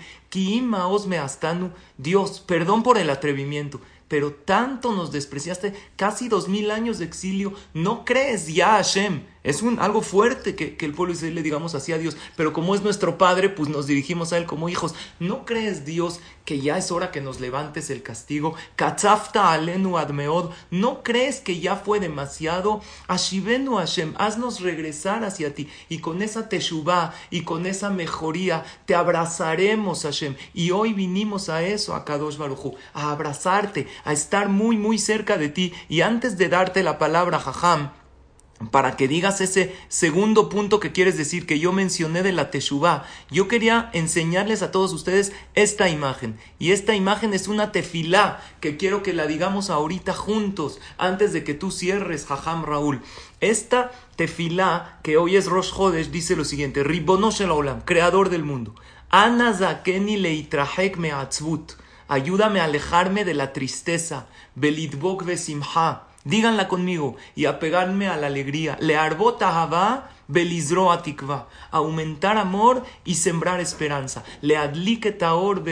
me 1.07 1.17
astanu, 1.17 1.71
Dios, 1.97 2.41
perdón 2.41 2.83
por 2.83 2.97
el 2.97 3.09
atrevimiento, 3.09 3.79
pero 4.07 4.33
tanto 4.33 4.93
nos 4.93 5.11
despreciaste, 5.11 5.73
casi 5.95 6.29
dos 6.29 6.47
mil 6.47 6.71
años 6.71 6.99
de 6.99 7.05
exilio, 7.05 7.53
no 7.73 8.05
crees 8.05 8.53
ya 8.53 8.73
Hashem. 8.73 9.23
Es 9.45 9.61
un, 9.61 9.79
algo 9.79 10.01
fuerte 10.01 10.55
que, 10.55 10.75
el 10.79 10.93
pueblo 10.93 11.13
Israel 11.13 11.35
le 11.35 11.43
digamos 11.43 11.75
así 11.75 11.93
a 11.93 11.99
Dios, 11.99 12.17
pero 12.35 12.51
como 12.51 12.73
es 12.73 12.81
nuestro 12.81 13.19
Padre, 13.19 13.49
pues 13.49 13.69
nos 13.69 13.85
dirigimos 13.85 14.33
a 14.33 14.37
Él 14.37 14.47
como 14.47 14.69
hijos. 14.69 14.95
¿No 15.19 15.45
crees, 15.45 15.85
Dios, 15.85 16.19
que 16.45 16.59
ya 16.59 16.79
es 16.79 16.91
hora 16.91 17.11
que 17.11 17.21
nos 17.21 17.39
levantes 17.39 17.91
el 17.91 18.01
castigo? 18.01 18.55
Katzafta 18.75 19.51
alenu 19.51 19.99
admeod, 19.99 20.49
¿no 20.71 21.03
crees 21.03 21.41
que 21.41 21.59
ya 21.59 21.75
fue 21.75 21.99
demasiado? 21.99 22.81
Ashivenu 23.07 23.77
Hashem, 23.77 24.15
haznos 24.17 24.61
regresar 24.61 25.23
hacia 25.23 25.53
ti, 25.53 25.69
y 25.89 25.99
con 25.99 26.23
esa 26.23 26.49
teshuvah 26.49 27.13
y 27.29 27.41
con 27.41 27.67
esa 27.67 27.91
mejoría 27.91 28.65
te 28.87 28.95
abrazaremos, 28.95 30.01
Hashem. 30.01 30.35
Y 30.55 30.71
hoy 30.71 30.93
vinimos 30.93 31.49
a 31.49 31.61
eso, 31.61 31.93
a 31.93 32.03
Kadosh 32.03 32.37
Baruchu, 32.37 32.73
a 32.95 33.11
abrazarte, 33.11 33.87
a 34.05 34.11
estar 34.11 34.49
muy, 34.49 34.75
muy 34.75 34.97
cerca 34.97 35.37
de 35.37 35.49
ti. 35.49 35.71
Y 35.87 36.01
antes 36.01 36.35
de 36.35 36.49
darte 36.49 36.81
la 36.81 36.97
palabra, 36.97 37.39
Jajam, 37.39 37.91
para 38.71 38.95
que 38.95 39.09
digas 39.09 39.41
ese 39.41 39.75
segundo 39.89 40.47
punto 40.47 40.79
que 40.79 40.93
quieres 40.93 41.17
decir 41.17 41.45
que 41.45 41.59
yo 41.59 41.73
mencioné 41.73 42.23
de 42.23 42.31
la 42.31 42.51
Teshuvah, 42.51 43.03
yo 43.29 43.49
quería 43.49 43.89
enseñarles 43.91 44.61
a 44.61 44.71
todos 44.71 44.93
ustedes 44.93 45.33
esta 45.55 45.89
imagen. 45.89 46.37
Y 46.57 46.71
esta 46.71 46.95
imagen 46.95 47.33
es 47.33 47.49
una 47.49 47.73
tefilá 47.73 48.41
que 48.61 48.77
quiero 48.77 49.03
que 49.03 49.13
la 49.13 49.27
digamos 49.27 49.69
ahorita 49.69 50.13
juntos, 50.13 50.79
antes 50.97 51.33
de 51.33 51.43
que 51.43 51.53
tú 51.53 51.69
cierres, 51.69 52.25
Jajam 52.25 52.63
Raúl. 52.63 53.01
Esta 53.41 53.91
tefilá, 54.15 54.99
que 55.03 55.17
hoy 55.17 55.35
es 55.35 55.47
Rosh 55.47 55.71
Hodesh, 55.75 56.09
dice 56.09 56.37
lo 56.37 56.45
siguiente: 56.45 56.83
Ribonosh 56.83 57.41
el 57.41 57.51
Olam, 57.51 57.81
creador 57.81 58.29
del 58.29 58.43
mundo. 58.43 58.73
Ana 59.09 59.53
zakeni 59.53 60.15
leitrahek 60.15 60.97
me'atzvut. 60.97 61.73
Ayúdame 62.07 62.61
a 62.61 62.65
alejarme 62.65 63.25
de 63.25 63.33
la 63.33 63.51
tristeza. 63.51 64.27
Belitbok 64.55 65.25
vesimha 65.25 66.04
Díganla 66.25 66.67
conmigo 66.67 67.17
y 67.35 67.45
apegarme 67.45 68.07
a 68.07 68.17
la 68.17 68.25
alegría. 68.25 68.77
Le 68.81 68.97
arbota 68.97 70.09
belizro 70.27 70.91
atikva. 70.91 71.47
Aumentar 71.69 72.39
amor 72.39 72.83
y 73.03 73.13
sembrar 73.13 73.59
esperanza. 73.59 74.23
Le 74.41 74.57
adlike 74.57 75.11
taor 75.11 75.63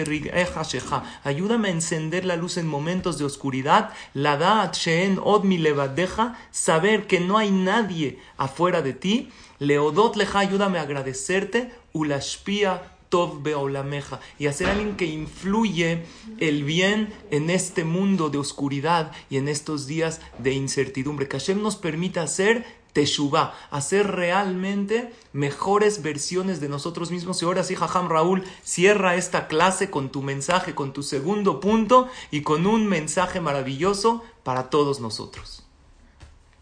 Ayúdame 1.24 1.68
a 1.68 1.72
encender 1.72 2.26
la 2.26 2.36
luz 2.36 2.58
en 2.58 2.68
momentos 2.68 3.18
de 3.18 3.26
oscuridad. 3.26 3.90
La 4.14 4.38
da 4.38 4.72
sheen 4.72 5.20
od 5.24 5.44
mi 5.44 5.58
levadeja. 5.58 6.38
Saber 6.52 7.08
que 7.08 7.20
no 7.20 7.40
hay 7.40 7.50
nadie 7.50 8.20
afuera 8.38 8.84
de 8.84 8.94
ti. 8.94 9.32
Leodot 9.58 10.16
leja. 10.16 10.38
Ayúdame 10.38 10.78
a 10.78 10.84
agradecerte. 10.84 11.72
Ulashpia 11.94 12.93
Beolameja 13.42 14.20
y 14.40 14.48
hacer 14.48 14.68
alguien 14.70 14.98
que 14.98 15.06
influye 15.06 16.04
el 16.40 16.64
bien 16.64 17.14
en 17.32 17.50
este 17.50 17.84
mundo 17.84 18.30
de 18.30 18.40
oscuridad 18.40 19.12
y 19.30 19.38
en 19.38 19.48
estos 19.48 19.86
días 19.88 20.20
de 20.40 20.54
incertidumbre. 20.54 21.28
Que 21.28 21.38
Hashem 21.38 21.62
nos 21.62 21.76
permita 21.76 22.24
hacer 22.24 22.66
Teshuvah, 22.94 23.54
hacer 23.72 24.12
realmente 24.12 25.12
mejores 25.34 26.02
versiones 26.02 26.60
de 26.60 26.70
nosotros 26.70 27.12
mismos. 27.12 27.42
Y 27.42 27.46
ahora 27.46 27.64
sí, 27.64 27.76
Jajam 27.76 28.08
Raúl, 28.08 28.44
cierra 28.64 29.16
esta 29.16 29.48
clase 29.48 29.90
con 29.90 30.10
tu 30.10 30.22
mensaje, 30.22 30.76
con 30.76 30.94
tu 30.94 31.04
segundo 31.04 31.60
punto 31.60 32.08
y 32.32 32.42
con 32.42 32.68
un 32.68 32.88
mensaje 32.88 33.42
maravilloso 33.42 34.24
para 34.44 34.70
todos 34.70 35.00
nosotros. 35.00 35.63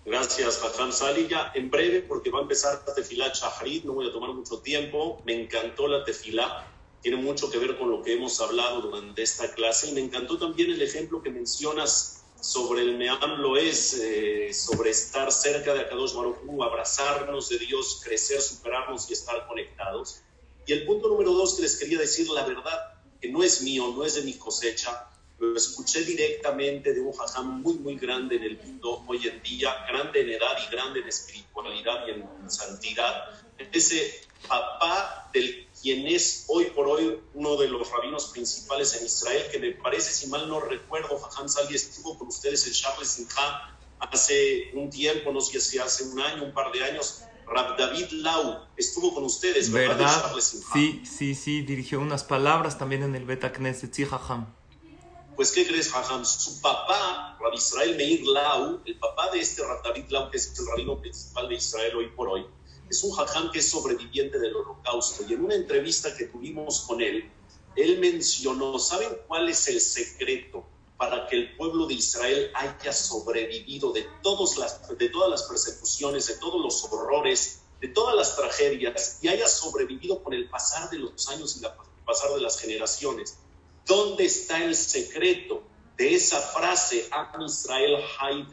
Gracias, 0.04 0.62
Hassan 0.64 0.92
Sali. 0.92 1.28
Ya 1.28 1.52
en 1.54 1.70
breve, 1.70 2.02
porque 2.02 2.32
va 2.32 2.40
a 2.40 2.42
empezar 2.42 2.84
la 2.86 2.94
tefilá 2.94 3.32
Chaharit, 3.32 3.84
no 3.86 3.94
voy 3.94 4.10
a 4.10 4.12
tomar 4.12 4.32
mucho 4.34 4.60
tiempo. 4.60 5.22
Me 5.26 5.40
encantó 5.40 5.88
la 5.88 6.04
tefilá, 6.04 6.68
tiene 7.02 7.18
mucho 7.18 7.52
que 7.52 7.60
ver 7.60 7.78
con 7.78 7.92
lo 7.92 8.02
que 8.02 8.14
hemos 8.14 8.40
hablado 8.42 8.82
durante 8.82 9.22
esta 9.22 9.54
clase. 9.54 9.90
Y 9.90 9.94
me 9.94 10.02
encantó 10.02 10.38
también 10.38 10.72
el 10.72 10.82
ejemplo 10.82 11.22
que 11.22 11.30
mencionas 11.30 12.24
sobre 12.42 12.82
el 12.82 12.98
Meam 12.98 13.40
lo 13.40 13.56
es, 13.56 13.94
eh, 13.94 14.52
sobre 14.54 14.90
estar 14.90 15.32
cerca 15.32 15.76
de 15.76 15.82
Akadosh 15.82 16.14
Baruch 16.16 16.38
abrazarnos 16.64 17.50
de 17.50 17.60
Dios, 17.60 18.02
crecer, 18.04 18.42
superarnos 18.42 19.10
y 19.10 19.14
estar 19.14 19.48
conectados. 19.48 20.22
Y 20.66 20.74
el 20.74 20.86
punto 20.86 21.08
número 21.08 21.34
dos 21.34 21.56
que 21.56 21.62
les 21.62 21.78
quería 21.78 22.00
decir, 22.00 22.28
la 22.30 22.46
verdad, 22.46 23.00
que 23.22 23.32
no 23.32 23.44
es 23.44 23.62
mío, 23.62 23.94
no 23.96 24.04
es 24.04 24.16
de 24.16 24.24
mi 24.24 24.34
cosecha, 24.34 25.11
lo 25.42 25.58
escuché 25.58 26.04
directamente 26.04 26.94
de 26.94 27.02
un 27.02 27.12
jajam 27.14 27.62
muy, 27.62 27.74
muy 27.74 27.98
grande 27.98 28.36
en 28.36 28.44
el 28.44 28.58
mundo 28.58 29.04
hoy 29.08 29.28
en 29.28 29.42
día, 29.42 29.74
grande 29.90 30.22
en 30.22 30.30
edad 30.30 30.56
y 30.66 30.72
grande 30.72 31.00
en 31.00 31.08
espiritualidad 31.08 32.06
y 32.08 32.12
en 32.12 32.50
santidad. 32.50 33.26
Ese 33.72 34.22
papá 34.48 35.30
del 35.34 35.68
quien 35.82 36.06
es 36.06 36.46
hoy 36.48 36.66
por 36.66 36.88
hoy 36.88 37.20
uno 37.34 37.58
de 37.58 37.68
los 37.70 37.90
rabinos 37.90 38.28
principales 38.28 38.96
en 38.96 39.06
Israel, 39.08 39.44
que 39.52 39.58
me 39.58 39.72
parece, 39.72 40.14
si 40.14 40.28
mal 40.28 40.48
no 40.48 40.60
recuerdo, 40.60 41.18
Jajam 41.18 41.50
Sali 41.50 41.76
estuvo 41.76 42.20
con 42.20 42.28
ustedes 42.28 42.68
en 42.68 42.74
Charles 42.74 43.10
Sinha 43.10 43.78
hace 44.00 44.72
un 44.76 44.92
tiempo, 44.92 45.32
no 45.32 45.42
sé 45.42 45.60
si 45.60 45.80
hace 45.80 46.04
un 46.04 46.20
año, 46.22 46.44
un 46.44 46.54
par 46.54 46.72
de 46.72 46.84
años, 46.84 47.24
Rab 47.48 47.78
David 47.78 48.12
Lau 48.12 48.60
estuvo 48.78 49.14
con 49.14 49.24
ustedes, 49.24 49.72
¿verdad? 49.72 50.34
Sí, 50.72 51.02
sí, 51.04 51.34
sí, 51.34 51.62
dirigió 51.64 52.00
unas 52.00 52.24
palabras 52.24 52.78
también 52.78 53.02
en 53.02 53.16
el 53.16 53.26
Beta 53.26 53.52
Knesset, 53.52 53.92
sí, 53.92 54.06
Jajam. 54.06 54.61
Pues, 55.42 55.54
¿qué 55.54 55.66
crees, 55.66 55.90
Jajam? 55.90 56.24
Su 56.24 56.62
papá, 56.62 57.36
Rabbi 57.42 57.58
Israel 57.58 57.96
Meir 57.96 58.22
Lau, 58.28 58.80
el 58.86 59.00
papá 59.00 59.32
de 59.32 59.40
este 59.40 59.64
David 59.84 60.06
Lau, 60.10 60.30
que 60.30 60.38
es 60.38 60.54
el 60.60 60.68
rabino 60.68 61.02
principal 61.02 61.50
de 61.50 61.56
Israel 61.56 61.96
hoy 61.96 62.10
por 62.10 62.30
hoy, 62.30 62.46
es 62.88 63.04
un 63.04 63.12
Jajam 63.14 63.50
que 63.50 63.58
es 63.58 63.72
sobreviviente 63.72 64.38
del 64.38 64.56
holocausto. 64.56 65.24
Y 65.28 65.34
en 65.34 65.44
una 65.44 65.56
entrevista 65.56 66.16
que 66.16 66.26
tuvimos 66.26 66.82
con 66.82 67.02
él, 67.02 67.32
él 67.76 67.98
mencionó, 67.98 68.78
¿saben 68.78 69.18
cuál 69.28 69.50
es 69.50 69.68
el 69.68 69.82
secreto 69.82 70.64
para 70.96 71.26
que 71.26 71.38
el 71.38 71.58
pueblo 71.58 71.88
de 71.88 71.96
Israel 71.96 72.52
haya 72.54 72.94
sobrevivido 72.94 73.94
de, 73.94 74.08
todas 74.22 74.58
las, 74.60 74.96
de 74.96 75.10
todas 75.10 75.28
las 75.28 75.42
persecuciones, 75.42 76.28
de 76.28 76.36
todos 76.36 76.62
los 76.62 76.84
horrores, 76.84 77.64
de 77.80 77.88
todas 77.88 78.14
las 78.14 78.36
tragedias 78.36 79.18
y 79.24 79.28
haya 79.28 79.48
sobrevivido 79.48 80.22
con 80.22 80.36
el 80.36 80.48
pasar 80.52 80.92
de 80.92 81.00
los 81.00 81.28
años 81.30 81.58
y 81.60 81.66
el 81.66 81.72
pasar 82.06 82.30
de 82.30 82.42
las 82.42 82.60
generaciones? 82.60 83.40
¿Dónde 83.86 84.26
está 84.26 84.64
el 84.64 84.76
secreto 84.76 85.64
de 85.98 86.16
esa 86.16 86.40
frase, 86.40 87.08
Am 87.12 87.42
Israel 87.42 87.98
Hay 88.20 88.48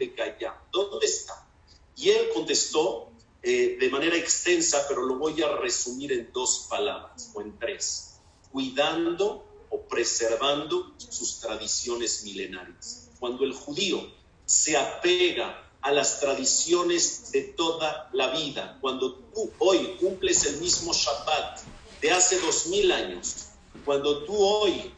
¿Dónde 0.71 1.05
está? 1.05 1.47
Y 1.95 2.09
él 2.09 2.29
contestó 2.33 3.11
eh, 3.41 3.77
de 3.79 3.89
manera 3.89 4.15
extensa, 4.15 4.85
pero 4.87 5.03
lo 5.03 5.17
voy 5.17 5.41
a 5.41 5.57
resumir 5.57 6.11
en 6.11 6.31
dos 6.33 6.67
palabras 6.69 7.31
o 7.33 7.41
en 7.41 7.57
tres. 7.57 8.19
Cuidando 8.51 9.45
o 9.69 9.81
preservando 9.81 10.93
sus 10.97 11.39
tradiciones 11.39 12.23
milenarias. 12.23 13.09
Cuando 13.19 13.45
el 13.45 13.53
judío 13.53 14.11
se 14.45 14.77
apega 14.77 15.65
a 15.81 15.91
las 15.91 16.19
tradiciones 16.19 17.31
de 17.31 17.41
toda 17.41 18.09
la 18.13 18.31
vida, 18.31 18.77
cuando 18.81 19.13
tú 19.13 19.51
hoy 19.59 19.95
cumples 19.99 20.45
el 20.45 20.57
mismo 20.57 20.93
Shabbat 20.93 21.61
de 22.01 22.11
hace 22.11 22.39
dos 22.39 22.67
mil 22.67 22.91
años, 22.91 23.47
cuando 23.85 24.23
tú 24.23 24.35
hoy 24.35 24.93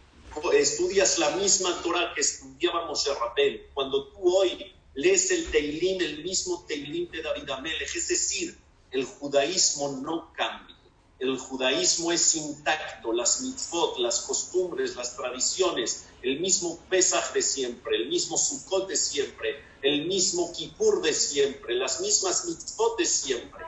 estudias 0.53 1.19
la 1.19 1.31
misma 1.31 1.81
Torah 1.81 2.13
que 2.13 2.21
estudiábamos 2.21 3.07
en 3.07 3.15
Rabel, 3.15 3.69
cuando 3.73 4.07
tú 4.09 4.35
hoy 4.35 4.73
lees 4.93 5.31
el 5.31 5.49
Teilim, 5.51 6.01
el 6.01 6.23
mismo 6.23 6.65
Teilim 6.67 7.09
de 7.11 7.21
David 7.21 7.49
Amelech, 7.49 7.95
es 7.95 8.07
decir, 8.07 8.57
el 8.91 9.05
judaísmo 9.05 9.89
no 10.01 10.31
cambia. 10.33 10.75
El 11.19 11.37
judaísmo 11.37 12.11
es 12.11 12.35
intacto, 12.35 13.13
las 13.13 13.41
mitzvot, 13.41 13.99
las 13.99 14.21
costumbres, 14.21 14.95
las 14.95 15.15
tradiciones, 15.15 16.05
el 16.23 16.39
mismo 16.39 16.79
Pesach 16.89 17.31
de 17.33 17.43
siempre, 17.43 17.95
el 17.95 18.09
mismo 18.09 18.37
Sukkot 18.37 18.87
de 18.87 18.97
siempre, 18.97 19.63
el 19.83 20.07
mismo 20.07 20.51
Kippur 20.51 21.01
de 21.03 21.13
siempre, 21.13 21.75
las 21.75 22.01
mismas 22.01 22.45
mitzvot 22.45 22.97
de 22.97 23.05
siempre. 23.05 23.65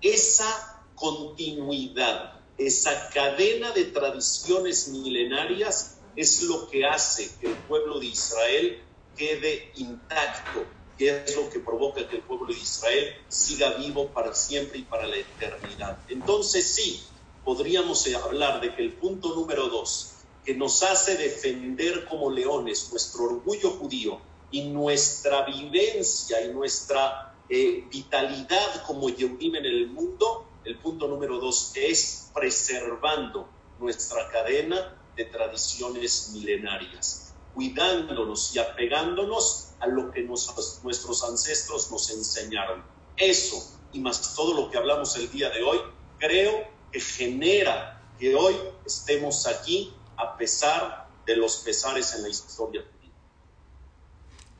Esa 0.00 0.82
continuidad, 0.94 2.40
esa 2.56 3.10
cadena 3.10 3.72
de 3.72 3.84
tradiciones 3.84 4.88
milenarias 4.88 5.93
es 6.16 6.42
lo 6.42 6.68
que 6.68 6.84
hace 6.84 7.36
que 7.38 7.46
el 7.46 7.58
pueblo 7.58 7.98
de 7.98 8.06
Israel 8.06 8.84
quede 9.14 9.72
intacto, 9.76 10.66
que 10.96 11.24
es 11.24 11.36
lo 11.36 11.50
que 11.50 11.60
provoca 11.60 12.08
que 12.08 12.16
el 12.16 12.22
pueblo 12.22 12.46
de 12.52 12.60
Israel 12.60 13.12
siga 13.28 13.74
vivo 13.74 14.12
para 14.12 14.34
siempre 14.34 14.78
y 14.78 14.82
para 14.82 15.06
la 15.06 15.16
eternidad. 15.16 15.98
Entonces 16.08 16.74
sí, 16.74 17.02
podríamos 17.42 18.06
hablar 18.14 18.60
de 18.60 18.74
que 18.74 18.82
el 18.82 18.98
punto 18.98 19.34
número 19.34 19.68
dos, 19.68 20.26
que 20.44 20.54
nos 20.54 20.82
hace 20.82 21.16
defender 21.16 22.04
como 22.06 22.30
leones 22.30 22.90
nuestro 22.90 23.24
orgullo 23.24 23.70
judío 23.70 24.20
y 24.50 24.68
nuestra 24.68 25.44
vivencia 25.46 26.42
y 26.42 26.52
nuestra 26.52 27.34
eh, 27.48 27.86
vitalidad 27.90 28.84
como 28.86 29.08
Yehudim 29.08 29.56
en 29.56 29.64
el 29.64 29.90
mundo, 29.90 30.60
el 30.64 30.80
punto 30.80 31.08
número 31.08 31.38
dos 31.38 31.72
es 31.74 32.30
preservando 32.34 33.48
nuestra 33.78 34.28
cadena 34.30 35.03
de 35.16 35.24
tradiciones 35.26 36.30
milenarias, 36.32 37.34
cuidándonos 37.54 38.54
y 38.54 38.58
apegándonos 38.58 39.70
a 39.80 39.86
lo 39.86 40.10
que 40.10 40.22
nuestros 40.22 41.24
ancestros 41.24 41.90
nos 41.90 42.10
enseñaron. 42.10 42.84
Eso 43.16 43.62
y 43.92 44.00
más 44.00 44.34
todo 44.34 44.54
lo 44.54 44.70
que 44.70 44.76
hablamos 44.76 45.16
el 45.16 45.30
día 45.30 45.50
de 45.50 45.62
hoy, 45.62 45.78
creo 46.18 46.66
que 46.90 47.00
genera 47.00 48.02
que 48.18 48.34
hoy 48.34 48.56
estemos 48.84 49.46
aquí 49.46 49.94
a 50.16 50.36
pesar 50.36 51.08
de 51.26 51.36
los 51.36 51.58
pesares 51.58 52.14
en 52.14 52.22
la 52.22 52.28
historia. 52.28 52.84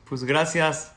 Pues 0.07 0.23
gracias, 0.23 0.94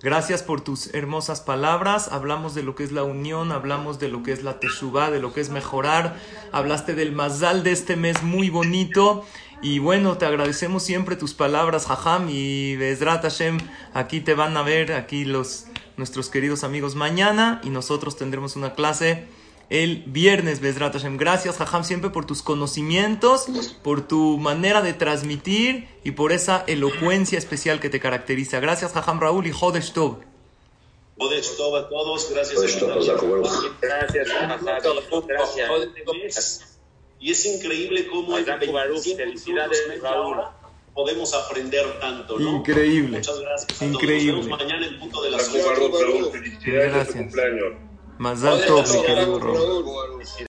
Gracias 0.00 0.42
por 0.44 0.60
tus 0.60 0.94
hermosas 0.94 1.40
palabras. 1.40 2.08
Hablamos 2.12 2.54
de 2.54 2.62
lo 2.62 2.76
que 2.76 2.84
es 2.84 2.92
la 2.92 3.02
unión, 3.02 3.50
hablamos 3.50 3.98
de 3.98 4.08
lo 4.08 4.22
que 4.22 4.32
es 4.32 4.44
la 4.44 4.60
teshuvah, 4.60 5.10
de 5.10 5.18
lo 5.18 5.32
que 5.32 5.40
es 5.40 5.50
mejorar. 5.50 6.16
Hablaste 6.52 6.94
del 6.94 7.10
mazal 7.10 7.64
de 7.64 7.72
este 7.72 7.96
mes 7.96 8.22
muy 8.22 8.48
bonito. 8.48 9.24
Y 9.60 9.80
bueno, 9.80 10.16
te 10.18 10.24
agradecemos 10.24 10.84
siempre 10.84 11.16
tus 11.16 11.34
palabras, 11.34 11.86
Jajam. 11.86 12.28
Y 12.30 12.76
Bezrat 12.76 13.22
Hashem, 13.22 13.58
aquí 13.92 14.20
te 14.20 14.34
van 14.34 14.56
a 14.56 14.62
ver, 14.62 14.92
aquí 14.92 15.24
los 15.24 15.66
nuestros 15.96 16.28
queridos 16.28 16.62
amigos 16.62 16.94
mañana. 16.94 17.60
Y 17.64 17.70
nosotros 17.70 18.16
tendremos 18.16 18.54
una 18.54 18.74
clase 18.74 19.26
el 19.70 20.02
viernes, 20.06 20.60
Bezrat 20.60 20.92
Hashem. 20.92 21.16
Gracias, 21.16 21.56
Jajam, 21.56 21.84
siempre 21.84 22.10
por 22.10 22.26
tus 22.26 22.42
conocimientos, 22.42 23.46
por 23.82 24.06
tu 24.06 24.36
manera 24.36 24.82
de 24.82 24.92
transmitir 24.92 25.88
y 26.04 26.10
por 26.10 26.32
esa 26.32 26.64
elocuencia 26.66 27.38
especial 27.38 27.78
que 27.80 27.88
te 27.88 28.00
caracteriza. 28.00 28.58
Gracias, 28.60 28.92
Jajam 28.92 29.20
Raúl 29.20 29.46
y 29.46 29.52
Jodesh 29.52 29.92
Tov. 29.92 30.18
Jodesh 31.18 31.56
Tov 31.56 31.76
a 31.76 31.88
todos, 31.88 32.30
gracias. 32.32 32.60
Gracias, 33.80 34.28
gracias. 35.26 36.78
Y 37.20 37.30
es 37.30 37.46
increíble 37.46 38.08
cómo 38.08 38.34
25 38.34 39.16
felicidades, 39.16 39.82
Raúl. 40.02 40.38
podemos 40.94 41.32
aprender 41.34 42.00
tanto, 42.00 42.38
¿no? 42.38 42.56
Increíble. 42.56 43.18
Muchas 43.18 43.38
gracias 43.38 43.82
a 43.82 43.84
Increíble. 43.84 44.32
todos. 44.32 44.46
Nos 44.48 44.58
vemos 44.58 44.68
mañana 44.72 44.86
en 44.86 44.98
punto 44.98 45.22
de 45.22 45.30
las 45.30 45.52
de 45.52 45.60
tu 45.62 45.90
Gracias. 46.64 47.14
cumpleaños. 47.14 47.89
Mazal 48.20 48.66
Tov, 48.66 48.84
mi 48.92 49.02
querido. 49.02 49.38
Raúl. 49.38 50.30